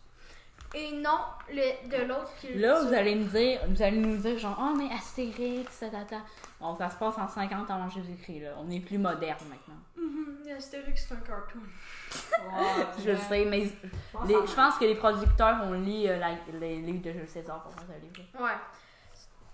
Et 0.74 0.90
non 0.92 1.18
le, 1.50 1.88
de 1.88 2.04
l'autre 2.04 2.32
qui 2.40 2.54
Là, 2.54 2.82
vous 2.82 2.92
allez 2.92 3.14
me 3.14 3.24
dire, 3.26 3.60
vous 3.68 3.80
allez 3.80 3.98
nous 3.98 4.16
dire 4.16 4.36
genre, 4.38 4.58
oh, 4.60 4.74
mais 4.76 4.92
Astérix, 4.92 5.78
ta, 5.78 5.88
ta, 5.88 6.04
ta. 6.04 6.16
Bon, 6.60 6.76
ça 6.76 6.90
se 6.90 6.96
passe 6.96 7.16
en 7.18 7.28
50 7.28 7.70
avant 7.70 7.88
Jésus-Christ, 7.88 8.40
là. 8.40 8.50
On 8.58 8.68
est 8.70 8.80
plus 8.80 8.98
moderne 8.98 9.38
maintenant. 9.48 9.80
Mhm, 9.96 10.56
Astérix, 10.56 11.06
c'est 11.06 11.14
un 11.14 11.18
cartoon. 11.18 11.60
Je 13.04 13.10
le 13.10 13.16
sais, 13.16 13.44
mais 13.44 13.70
les- 14.26 14.34
je 14.46 14.54
pense 14.54 14.76
que 14.78 14.84
les 14.84 14.96
producteurs 14.96 15.62
ont 15.62 15.72
lu 15.74 16.06
euh, 16.08 16.18
la- 16.18 16.58
les 16.58 16.76
livres 16.80 17.02
de 17.02 17.12
Jules 17.12 17.28
César 17.28 17.62
pour 17.62 17.72
faire 17.74 17.84
ce 17.96 18.02
livre. 18.02 18.28
Ouais. 18.42 18.50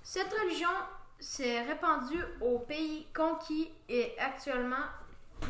Cette 0.02 0.32
religion 0.32 0.68
s'est 1.20 1.62
répandue 1.62 2.22
aux 2.40 2.58
pays 2.60 3.06
conquis 3.14 3.70
et 3.88 4.14
actuellement 4.18 4.84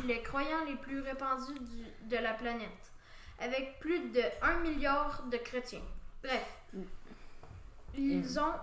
les 0.05 0.21
croyants 0.21 0.63
les 0.65 0.75
plus 0.75 1.01
répandus 1.01 1.59
du- 1.59 2.07
de 2.09 2.17
la 2.17 2.33
planète, 2.33 2.91
avec 3.39 3.79
plus 3.79 3.99
de 4.11 4.21
1 4.41 4.59
milliard 4.59 5.23
de 5.23 5.37
chrétiens. 5.37 5.81
Bref, 6.23 6.45
ils 7.97 8.39
ont 8.39 8.53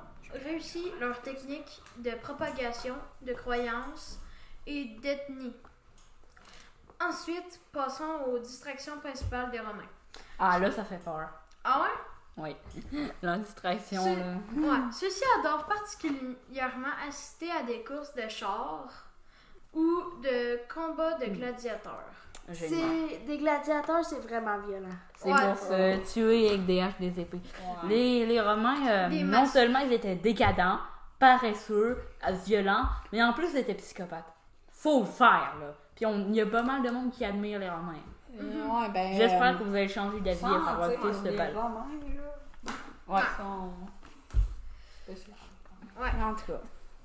réussi 0.45 0.91
leur 1.01 1.21
technique 1.23 1.83
de 1.99 2.11
propagation 2.13 2.95
de 3.23 3.33
croyances 3.35 4.19
et 4.67 4.85
d'ethnie. 5.03 5.55
Ensuite, 7.01 7.61
passons 7.73 8.25
aux 8.27 8.39
distractions 8.39 8.99
principales 9.01 9.51
des 9.51 9.61
Romains. 9.61 9.89
Ah, 10.39 10.59
là, 10.59 10.71
ça 10.71 10.85
fait 10.85 10.99
peur. 10.99 11.29
Ah 11.65 11.83
ouais? 11.83 11.98
Oui. 12.39 12.57
La 13.23 13.37
distraction, 13.39 14.05
là. 14.05 14.35
Ouais. 14.57 14.79
Ceux-ci 14.93 15.23
adorent 15.41 15.67
particulièrement 15.67 16.89
assister 17.09 17.51
à 17.51 17.63
des 17.65 17.83
courses 17.83 18.15
de 18.15 18.29
chars 18.29 19.07
ou 19.75 20.03
de 20.23 20.59
combats 20.73 21.15
de 21.19 21.27
gladiateurs. 21.27 22.05
Génial. 22.51 22.81
C'est 23.11 23.27
des 23.27 23.39
gladiateurs, 23.39 24.05
c'est 24.05 24.21
vraiment 24.21 24.59
violent. 24.67 24.89
C'est 25.17 25.31
Ouais. 25.33 25.49
pour 25.49 25.59
se 25.59 26.13
tuer 26.15 26.49
avec 26.49 26.65
des 26.67 26.81
haches, 26.81 26.99
des 26.99 27.21
épées. 27.21 27.41
Les, 27.87 28.25
les 28.25 28.41
Romains, 28.41 28.89
euh, 28.89 29.09
non 29.25 29.45
seulement 29.45 29.81
ils 29.81 29.93
étaient 29.93 30.15
décadents, 30.15 30.79
paresseux, 31.19 31.99
violents, 32.47 32.85
mais 33.13 33.23
en 33.23 33.33
plus 33.35 33.49
ils 33.53 33.59
étaient 33.59 33.75
psychopathes. 33.75 34.33
Faut 34.71 35.01
le 35.01 35.07
faire, 35.07 35.55
là. 35.61 35.75
Puis 35.95 36.07
il 36.09 36.35
y 36.37 36.41
a 36.41 36.47
pas 36.47 36.63
mal 36.63 36.81
de 36.83 36.89
monde 36.91 37.11
qui 37.11 37.25
admire 37.25 37.59
les 37.59 37.69
Romains. 37.69 37.95
Ouais, 38.41 38.89
ben, 38.95 39.13
J'espère 39.15 39.55
euh, 39.55 39.59
que 39.59 39.65
vous 39.65 39.75
allez 39.75 39.89
changer 39.89 40.21
d'avis 40.21 40.45
à 40.45 40.71
avoir 40.71 40.91
tous 41.01 41.23
de 41.25 41.31
les. 41.31 41.37
Romains, 41.37 41.87
là, 42.15 42.28
Ouais. 43.09 43.21
sont 43.37 43.71
spéciaux. 45.03 45.33
En 45.99 46.35
tout 46.35 46.45
cas. 46.47 46.61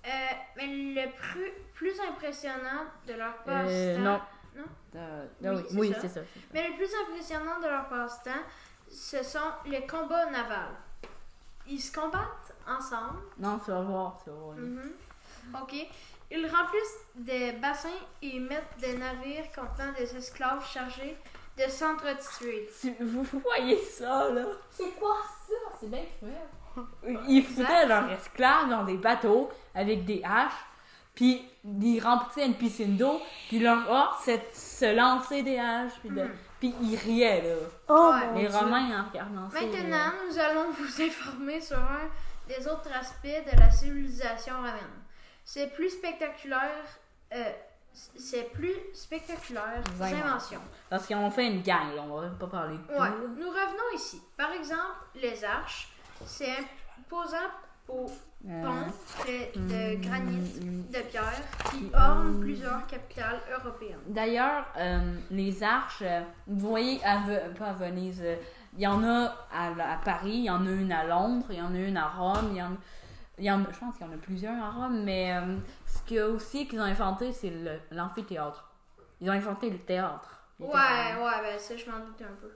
Euh, 0.05 0.09
mais 0.57 0.67
le 0.67 1.09
plus, 1.11 1.51
plus 1.73 1.99
impressionnant 2.01 2.86
de 3.07 3.13
leur 3.13 3.38
passe-temps. 3.43 3.69
Euh, 3.69 3.97
non. 3.99 4.21
Non? 4.55 4.63
Euh, 4.95 5.25
Oui, 5.41 5.49
oui, 5.49 5.63
c'est 5.69 5.78
oui, 5.80 5.93
ça. 5.93 6.01
c'est 6.01 6.09
ça. 6.09 6.19
Mais 6.53 6.67
le 6.67 6.75
plus 6.75 6.89
impressionnant 7.07 7.59
de 7.59 7.67
leur 7.67 7.88
passe-temps, 7.88 8.32
ce 8.91 9.23
sont 9.23 9.51
les 9.65 9.88
combats 9.88 10.30
navals. 10.30 10.75
Ils 11.67 11.80
se 11.80 11.91
combattent 11.97 12.53
ensemble. 12.67 13.19
Non, 13.39 13.57
tu 13.63 13.71
vas 13.71 13.82
voir, 13.82 14.19
tu 14.23 14.30
vas 14.30 14.36
voir. 14.36 14.55
Mhm. 14.57 14.91
Ok. 15.61 15.73
Ils 16.30 16.47
remplissent 16.47 16.99
des 17.15 17.53
bassins 17.53 17.89
et 18.21 18.39
mettent 18.39 18.78
des 18.80 18.97
navires 18.97 19.45
contenant 19.55 19.91
des 19.93 20.15
esclaves 20.15 20.65
chargés 20.67 21.17
de 21.57 21.63
s'entretuer. 21.69 22.69
Tu- 22.82 22.95
vous 22.99 23.23
voyez 23.39 23.78
ça, 23.84 24.30
là? 24.32 24.45
C'est 24.71 24.91
quoi 24.99 25.17
ça? 25.23 25.42
C'est 25.84 25.89
bien 25.89 26.03
cruel. 26.19 27.19
Ils 27.27 27.43
foutaient 27.43 27.86
leurs 27.86 28.09
esclaves 28.11 28.69
dans 28.69 28.84
des 28.84 28.97
bateaux 28.97 29.51
avec 29.75 30.05
des 30.05 30.21
haches, 30.23 30.53
puis 31.13 31.45
ils 31.63 31.99
remplissaient 31.99 32.45
une 32.47 32.55
piscine 32.55 32.97
d'eau, 32.97 33.21
puis 33.47 33.59
leur 33.59 33.88
ordre, 33.89 34.19
c'est 34.23 34.38
de 34.38 34.43
se 34.53 34.95
lancer 34.95 35.43
des 35.43 35.59
haches, 35.59 35.91
puis, 35.99 36.09
de- 36.09 36.27
puis 36.59 36.73
ils 36.81 36.95
riaient, 36.95 37.41
là. 37.41 37.55
Oh 37.89 38.11
Ouais. 38.13 38.41
Les. 38.41 38.47
Romains, 38.47 39.01
en 39.03 39.09
regardant 39.09 39.49
ça. 39.51 39.61
Maintenant, 39.61 40.11
nous 40.27 40.39
allons 40.39 40.71
vous 40.77 41.01
informer 41.01 41.61
sur 41.61 41.77
un 41.77 42.09
des 42.47 42.67
autres 42.67 42.91
aspects 42.99 43.27
de 43.27 43.59
la 43.59 43.69
civilisation 43.69 44.55
romaine. 44.57 44.73
C'est 45.45 45.71
plus 45.73 45.89
spectaculaire, 45.91 46.86
euh, 47.34 47.51
ses 47.93 48.43
plus 48.43 48.75
spectaculaires 48.93 49.83
Les 49.99 50.13
inventions. 50.13 50.61
Parce 50.89 51.05
qu'ils 51.07 51.15
ont 51.15 51.31
fait 51.31 51.47
une 51.47 51.61
gang, 51.61 51.95
là. 51.95 52.03
On 52.09 52.21
va 52.21 52.27
pas 52.29 52.47
parler 52.47 52.77
de 52.77 52.83
tout. 52.83 53.01
Ouais. 53.01 53.09
Nous 53.37 53.49
revenons 53.49 53.95
ici. 53.95 54.21
Par 54.37 54.51
exemple, 54.51 55.05
les 55.15 55.43
arches. 55.43 55.89
C'est 56.25 56.55
imposant 56.99 57.37
au 57.89 58.09
Euh, 58.49 58.61
pont 58.61 58.91
fait 59.23 59.53
de 59.55 59.95
mm, 59.95 60.01
granit, 60.01 60.37
mm. 60.37 60.91
de 60.91 60.99
pierre, 61.09 61.41
qui 61.71 61.89
ornent 61.93 62.41
plusieurs 62.41 62.85
capitales 62.87 63.39
européennes. 63.49 64.01
D'ailleurs, 64.07 64.65
euh, 64.77 65.15
les 65.31 65.63
arches, 65.63 66.01
euh, 66.01 66.21
vous 66.47 66.67
voyez, 66.67 66.99
à 67.05 67.21
pas 67.57 67.67
à 67.67 67.73
Venise, 67.73 68.21
euh, 68.21 68.35
il 68.75 68.81
y 68.81 68.87
en 68.87 69.01
a 69.01 69.33
à, 69.49 69.67
à 69.67 69.97
Paris, 70.03 70.33
il 70.33 70.43
y 70.43 70.49
en 70.49 70.65
a 70.65 70.71
une 70.71 70.91
à 70.91 71.05
Londres, 71.05 71.45
il 71.51 71.57
y 71.57 71.61
en 71.61 71.73
a 71.73 71.77
une 71.77 71.95
à 71.95 72.09
Rome, 72.09 72.49
il 72.51 72.57
y 72.57 72.61
en, 72.61 72.75
il 73.38 73.45
y 73.45 73.51
en 73.51 73.59
je 73.71 73.77
pense 73.79 73.97
qu'il 73.97 74.05
y 74.05 74.09
en 74.09 74.13
a 74.13 74.17
plusieurs 74.17 74.63
à 74.63 74.71
Rome, 74.71 75.03
mais 75.03 75.34
euh, 75.34 75.57
ce 75.88 76.01
qu'il 76.03 76.17
y 76.17 76.19
a 76.19 76.27
aussi 76.27 76.67
qu'ils 76.67 76.79
ont 76.79 76.84
inventé, 76.84 77.31
c'est 77.34 77.49
le- 77.49 77.79
l'amphithéâtre. 77.91 78.69
Ils 79.21 79.29
ont 79.29 79.34
inventé 79.34 79.69
le 79.69 79.79
théâtre. 79.79 80.29
Ouais, 80.59 80.67
ouais, 80.69 81.41
ben 81.41 81.57
ça, 81.59 81.75
je 81.75 81.89
m'en 81.89 81.99
doute 81.99 82.21
un 82.21 82.36
peu. 82.36 82.51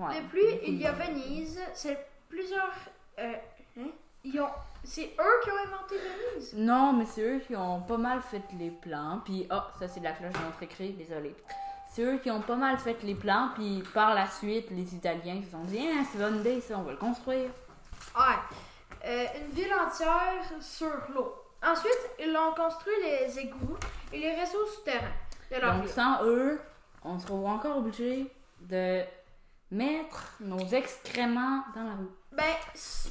Ouais. 0.00 0.20
De 0.22 0.28
plus, 0.28 0.44
il 0.66 0.76
y 0.80 0.86
a 0.86 0.92
Venise. 0.92 1.58
C'est 1.74 2.06
plusieurs. 2.28 2.72
euh, 3.18 3.32
hein? 3.78 3.88
Ils 4.24 4.40
ont. 4.40 4.48
C'est 4.84 5.14
eux 5.18 5.40
qui 5.44 5.50
ont 5.50 5.56
inventé 5.56 5.94
Venise? 5.96 6.54
Non, 6.54 6.92
mais 6.92 7.06
c'est 7.06 7.22
eux 7.22 7.38
qui 7.40 7.56
ont 7.56 7.80
pas 7.82 7.96
mal 7.96 8.20
fait 8.22 8.42
les 8.58 8.70
plans. 8.70 9.20
Puis, 9.24 9.46
ah, 9.50 9.68
ça 9.78 9.88
c'est 9.88 10.00
la 10.00 10.12
cloche 10.12 10.32
de 10.32 10.38
notre 10.38 10.62
écrit, 10.62 10.92
désolé. 10.92 11.34
C'est 11.90 12.02
eux 12.02 12.18
qui 12.18 12.30
ont 12.30 12.40
pas 12.40 12.56
mal 12.56 12.78
fait 12.78 13.02
les 13.02 13.14
plans. 13.14 13.50
Puis, 13.54 13.82
par 13.94 14.14
la 14.14 14.26
suite, 14.28 14.70
les 14.70 14.94
Italiens 14.94 15.42
se 15.42 15.50
sont 15.50 15.64
dit, 15.64 15.80
ah, 15.92 16.04
c'est 16.10 16.18
bonne 16.18 16.40
idée, 16.40 16.60
ça, 16.60 16.78
on 16.78 16.82
va 16.82 16.92
le 16.92 16.98
construire. 16.98 17.50
Ouais. 18.16 18.36
Euh, 19.04 19.24
une 19.40 19.50
ville 19.52 19.72
entière 19.74 20.42
sur 20.60 20.90
l'eau. 21.14 21.34
Ensuite, 21.62 21.98
ils 22.18 22.34
ont 22.36 22.54
construit 22.54 22.94
les 23.02 23.38
égouts 23.38 23.76
et 24.12 24.18
les 24.18 24.34
réseaux 24.34 24.66
souterrains 24.66 25.12
de 25.50 25.56
leur 25.60 25.74
Donc, 25.74 25.82
ville. 25.84 25.92
sans 25.92 26.24
eux, 26.24 26.60
on 27.04 27.18
se 27.18 27.26
trouve 27.26 27.46
encore 27.46 27.78
obligé 27.78 28.30
de 28.60 29.02
mettre 29.70 30.34
nos 30.40 30.58
excréments 30.58 31.62
dans 31.74 31.84
la 31.84 31.92
rue. 31.92 32.10
Ben, 32.32 32.44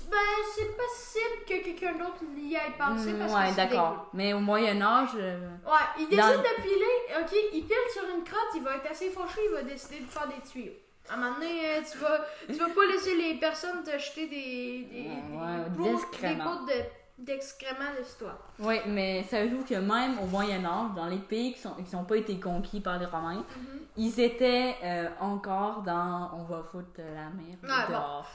ben 0.10 0.18
c'est 0.56 0.78
possible 0.78 1.46
que 1.48 1.64
quelqu'un 1.64 1.94
d'autre 1.94 2.22
y 2.38 2.56
aille 2.56 2.78
passer 2.78 3.12
Hmm, 3.14 3.20
parce 3.20 3.34
ouais, 3.34 3.42
que 3.44 3.50
c'est 3.50 3.56
d'accord. 3.56 4.10
Mais 4.14 4.34
au 4.34 4.40
Moyen-Âge, 4.40 5.10
euh, 5.16 5.38
égouts. 5.38 5.72
Ouais, 5.72 5.88
il 6.00 6.08
décide 6.10 6.22
Dans- 6.24 6.38
de 6.38 6.62
piler. 6.62 7.20
Ok, 7.22 7.36
il 7.54 7.64
pile 7.66 7.76
sur 7.94 8.04
une 8.16 8.24
crotte, 8.24 8.50
il 8.56 8.64
va 8.64 8.76
être 8.78 8.90
assez 8.92 9.10
fâché, 9.10 9.42
il 9.50 9.54
va 9.54 9.64
décider 9.64 10.00
de 10.00 10.06
faire 10.10 10.28
des 10.28 10.40
tuyaux. 10.50 10.72
À 11.10 11.14
un 11.14 11.18
moment 11.18 11.34
donné, 11.36 11.78
euh, 11.78 11.82
tu 11.92 11.98
vas, 11.98 12.26
tu 12.48 12.54
vas 12.54 12.70
pas 12.70 12.86
laisser 12.92 13.16
les 13.16 13.36
personnes 13.40 13.84
te 13.84 13.98
jeter 13.98 14.28
des, 14.28 14.88
des, 14.92 15.10
Ouais, 15.36 15.64
des, 15.64 15.70
des 15.72 15.78
pots- 15.90 15.98
excréments. 15.98 16.64
des 16.66 16.74
de- 16.76 16.84
d'excréments 17.26 17.92
de 18.00 18.18
toi. 18.18 18.38
Oui, 18.60 18.76
mais 18.88 19.24
savez-vous 19.24 19.64
que 19.66 19.74
même 19.76 20.20
au 20.20 20.26
Moyen 20.26 20.64
Âge, 20.64 20.92
dans 20.96 21.08
les 21.08 21.18
pays 21.18 21.54
qui 21.54 21.68
n'ont 21.68 21.74
qui 21.76 21.90
sont 21.90 22.06
pas 22.06 22.16
été 22.16 22.40
conquis 22.40 22.80
par 22.80 22.98
les 23.00 23.06
Romains, 23.08 23.44
Mhm. 23.58 23.80
ils 23.98 24.20
étaient 24.22 24.76
euh, 24.84 25.10
encore 25.20 25.82
dans 25.82 26.32
on 26.34 26.44
va 26.44 26.64
foutre 26.64 26.98
la 26.98 27.30
mer 27.30 27.58
Ouais, 27.64 27.86
bon. 27.88 27.92
dehors. 27.94 28.28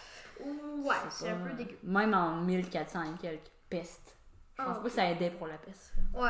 Ouais, 0.84 0.96
c'est 1.10 1.30
un 1.30 1.36
peu 1.36 1.52
dégueu. 1.54 1.78
Même 1.84 2.12
en 2.12 2.36
1400 2.42 3.02
et 3.04 3.18
quelques, 3.22 3.50
peste. 3.70 4.16
Je 4.58 4.62
pense 4.64 4.72
Ah, 4.76 4.80
pas 4.80 4.84
que 4.84 4.90
ça 4.90 5.10
aidait 5.10 5.30
pour 5.30 5.46
la 5.46 5.56
peste. 5.58 5.94
Ouais. 6.12 6.28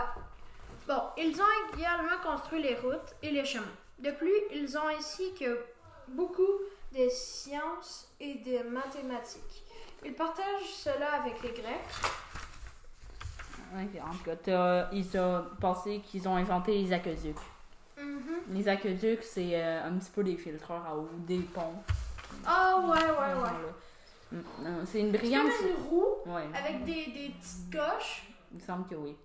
Bon, 0.86 1.03
ils 1.16 1.40
ont 1.40 1.76
également 1.76 2.18
construit 2.22 2.62
les 2.62 2.74
routes 2.76 3.14
et 3.22 3.30
les 3.30 3.45
chemins. 3.45 3.64
De 3.99 4.11
plus, 4.11 4.32
ils 4.53 4.76
ont 4.76 4.88
ainsi 4.97 5.34
que 5.34 5.59
beaucoup 6.09 6.42
de 6.92 7.09
sciences 7.11 8.09
et 8.20 8.34
de 8.34 8.68
mathématiques. 8.68 9.64
Ils 10.05 10.14
partagent 10.14 10.70
cela 10.72 11.14
avec 11.22 11.42
les 11.42 11.50
Grecs. 11.50 11.94
Ouais, 13.74 13.88
en 14.00 14.12
tout 14.12 14.24
cas, 14.24 14.36
t'as- 14.36 14.88
ils 14.92 15.18
ont 15.18 15.44
pensé 15.61 16.00
qu'ils 16.00 16.28
ont 16.28 16.36
inventé 16.36 16.72
les 16.80 16.92
aqueducs. 16.92 17.36
Mhm. 17.98 18.20
Les 18.50 18.68
aqueducs, 18.68 19.22
c'est 19.24 19.50
euh, 19.55 19.84
un 19.88 19.94
petit 19.98 20.11
peu 20.11 20.22
des 20.22 20.36
filtreurs 20.36 20.84
à 20.86 20.96
eau, 20.96 21.09
des 21.26 21.38
ponts. 21.40 21.82
Ah 22.46 22.76
ouais, 22.80 22.88
ouais, 23.00 23.42
ouais. 23.42 23.59
Mm, 24.32 24.36
non, 24.64 24.70
C'est 24.86 25.00
une 25.00 25.11
C'est 25.12 25.18
brillante. 25.18 25.50
comme 25.59 25.68
une 25.68 25.84
roue 25.88 26.07
Ouais. 26.26 26.46
avec 26.57 26.84
des, 26.84 27.07
des 27.07 27.34
petites 27.40 27.72
coches? 27.72 28.26
Il 28.52 28.59
me 28.59 28.62
semble 28.62 28.86
que 28.88 28.94
oui. 28.94 29.16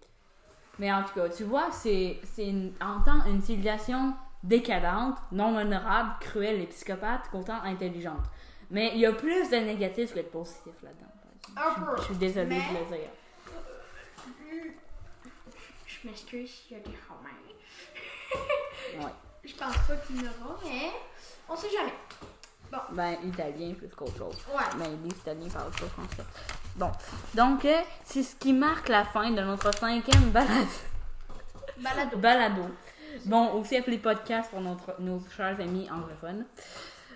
Mais 0.80 0.92
en 0.92 1.04
tout 1.04 1.14
cas, 1.14 1.30
tu 1.30 1.44
vois, 1.44 1.70
c'est 1.72 2.20
c'est 2.24 2.54
en 2.82 3.02
tant 3.02 3.26
une 3.26 3.42
civilisation 3.42 4.14
décadente, 4.44 5.18
non 5.32 5.58
honorable, 5.58 6.12
cruelle 6.20 6.62
et 6.62 6.68
psychopathe 6.68 7.30
qu'autant 7.32 7.62
intelligente. 7.64 8.24
Mais 8.72 8.92
il 8.94 9.00
y 9.00 9.06
a 9.06 9.14
plus 9.14 9.50
de 9.50 9.58
négatifs 9.58 10.14
que 10.14 10.20
de 10.20 10.24
positifs 10.24 10.82
là-dedans. 10.84 11.96
Je, 11.98 12.04
suis 12.04 12.16
désolée 12.16 12.48
Mais- 12.48 12.56
de 12.56 12.80
le 12.80 12.98
dire. 12.98 13.10
Je 15.86 16.08
m'excuse 16.08 16.50
s'il 16.50 16.78
y 16.78 16.80
a 16.80 16.84
des 16.84 16.96
romains. 17.08 19.06
Ouais. 19.06 19.12
Je 19.44 19.56
pense 19.56 19.78
pas 19.78 19.96
qu'il 20.06 20.18
y 20.18 20.28
en 20.28 20.46
aura, 20.46 20.60
mais 20.64 20.92
on 21.50 21.56
sait 21.56 21.70
jamais. 21.72 21.94
Ben, 22.92 23.18
italien 23.26 23.74
plus 23.74 23.88
qu'autre 23.90 24.18
chose. 24.18 24.38
Ouais. 24.54 24.64
Mais 24.78 24.86
les 25.04 25.10
Italiens 25.10 25.50
parlent 25.50 25.72
pas 25.72 25.88
français. 25.88 26.24
Bon. 26.76 26.92
Donc, 27.34 27.66
euh, 27.66 27.82
c'est 28.06 28.22
ce 28.22 28.36
qui 28.36 28.54
marque 28.54 28.90
la 28.90 29.06
fin 29.06 29.32
de 29.32 29.42
notre 29.42 29.74
cinquième 29.76 30.30
balade. 30.30 30.68
Balado. 31.78 32.18
balado. 32.18 32.64
Bon, 33.26 33.54
aussi 33.54 33.78
appelé 33.78 33.98
podcast 33.98 34.50
pour 34.50 34.62
notre, 34.62 34.96
nos 35.00 35.20
chers 35.36 35.60
amis 35.60 35.88
anglophones. 35.92 36.46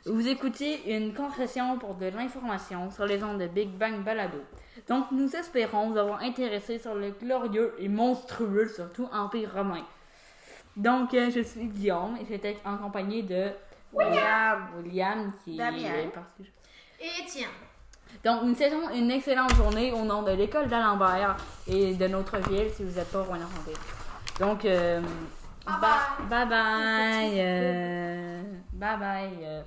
Vous 0.06 0.28
écoutez 0.28 0.96
une 0.96 1.14
concession 1.14 1.78
pour 1.78 1.96
de 1.96 2.08
l'information 2.08 2.92
sur 2.92 3.06
les 3.06 3.24
ondes 3.24 3.40
de 3.40 3.48
Big 3.48 3.70
Bang 3.70 4.04
Balado. 4.04 4.40
Donc, 4.90 5.06
nous 5.12 5.34
espérons 5.36 5.92
vous 5.92 5.98
avoir 5.98 6.22
intéressé 6.22 6.78
sur 6.78 6.94
le 6.96 7.12
glorieux 7.12 7.74
et 7.80 7.88
monstrueux, 7.88 8.68
surtout, 8.68 9.08
Empire 9.14 9.54
romain. 9.54 9.86
Donc, 10.76 11.14
euh, 11.14 11.30
je 11.34 11.42
suis 11.42 11.66
Guillaume 11.68 12.18
et 12.22 12.26
j'étais 12.26 12.58
en 12.66 12.78
compagnie 12.78 13.24
de 13.24 13.52
William. 13.94 14.68
William 14.78 15.32
qui 15.44 15.56
Damien. 15.56 15.94
est 15.96 16.08
parti. 16.08 16.52
Et 17.00 17.24
Étienne. 17.24 17.48
Donc, 18.24 18.44
nous 18.44 18.56
souhaitons 18.56 18.90
une 18.90 19.12
excellente 19.12 19.56
journée 19.56 19.92
au 19.92 20.04
nom 20.04 20.24
de 20.24 20.32
l'école 20.32 20.68
d'Alembert 20.68 21.38
et 21.68 21.96
de 21.96 22.08
notre 22.08 22.38
ville 22.50 22.70
si 22.76 22.84
vous 22.84 22.98
n'êtes 22.98 23.12
pas 23.12 23.22
rouen 23.22 23.38
Donc, 24.40 24.66
euh, 24.66 25.02
Bye 25.66 26.20
bye 26.30 26.46
bye. 26.46 27.32
bye 28.74 28.98
bye. 28.98 29.62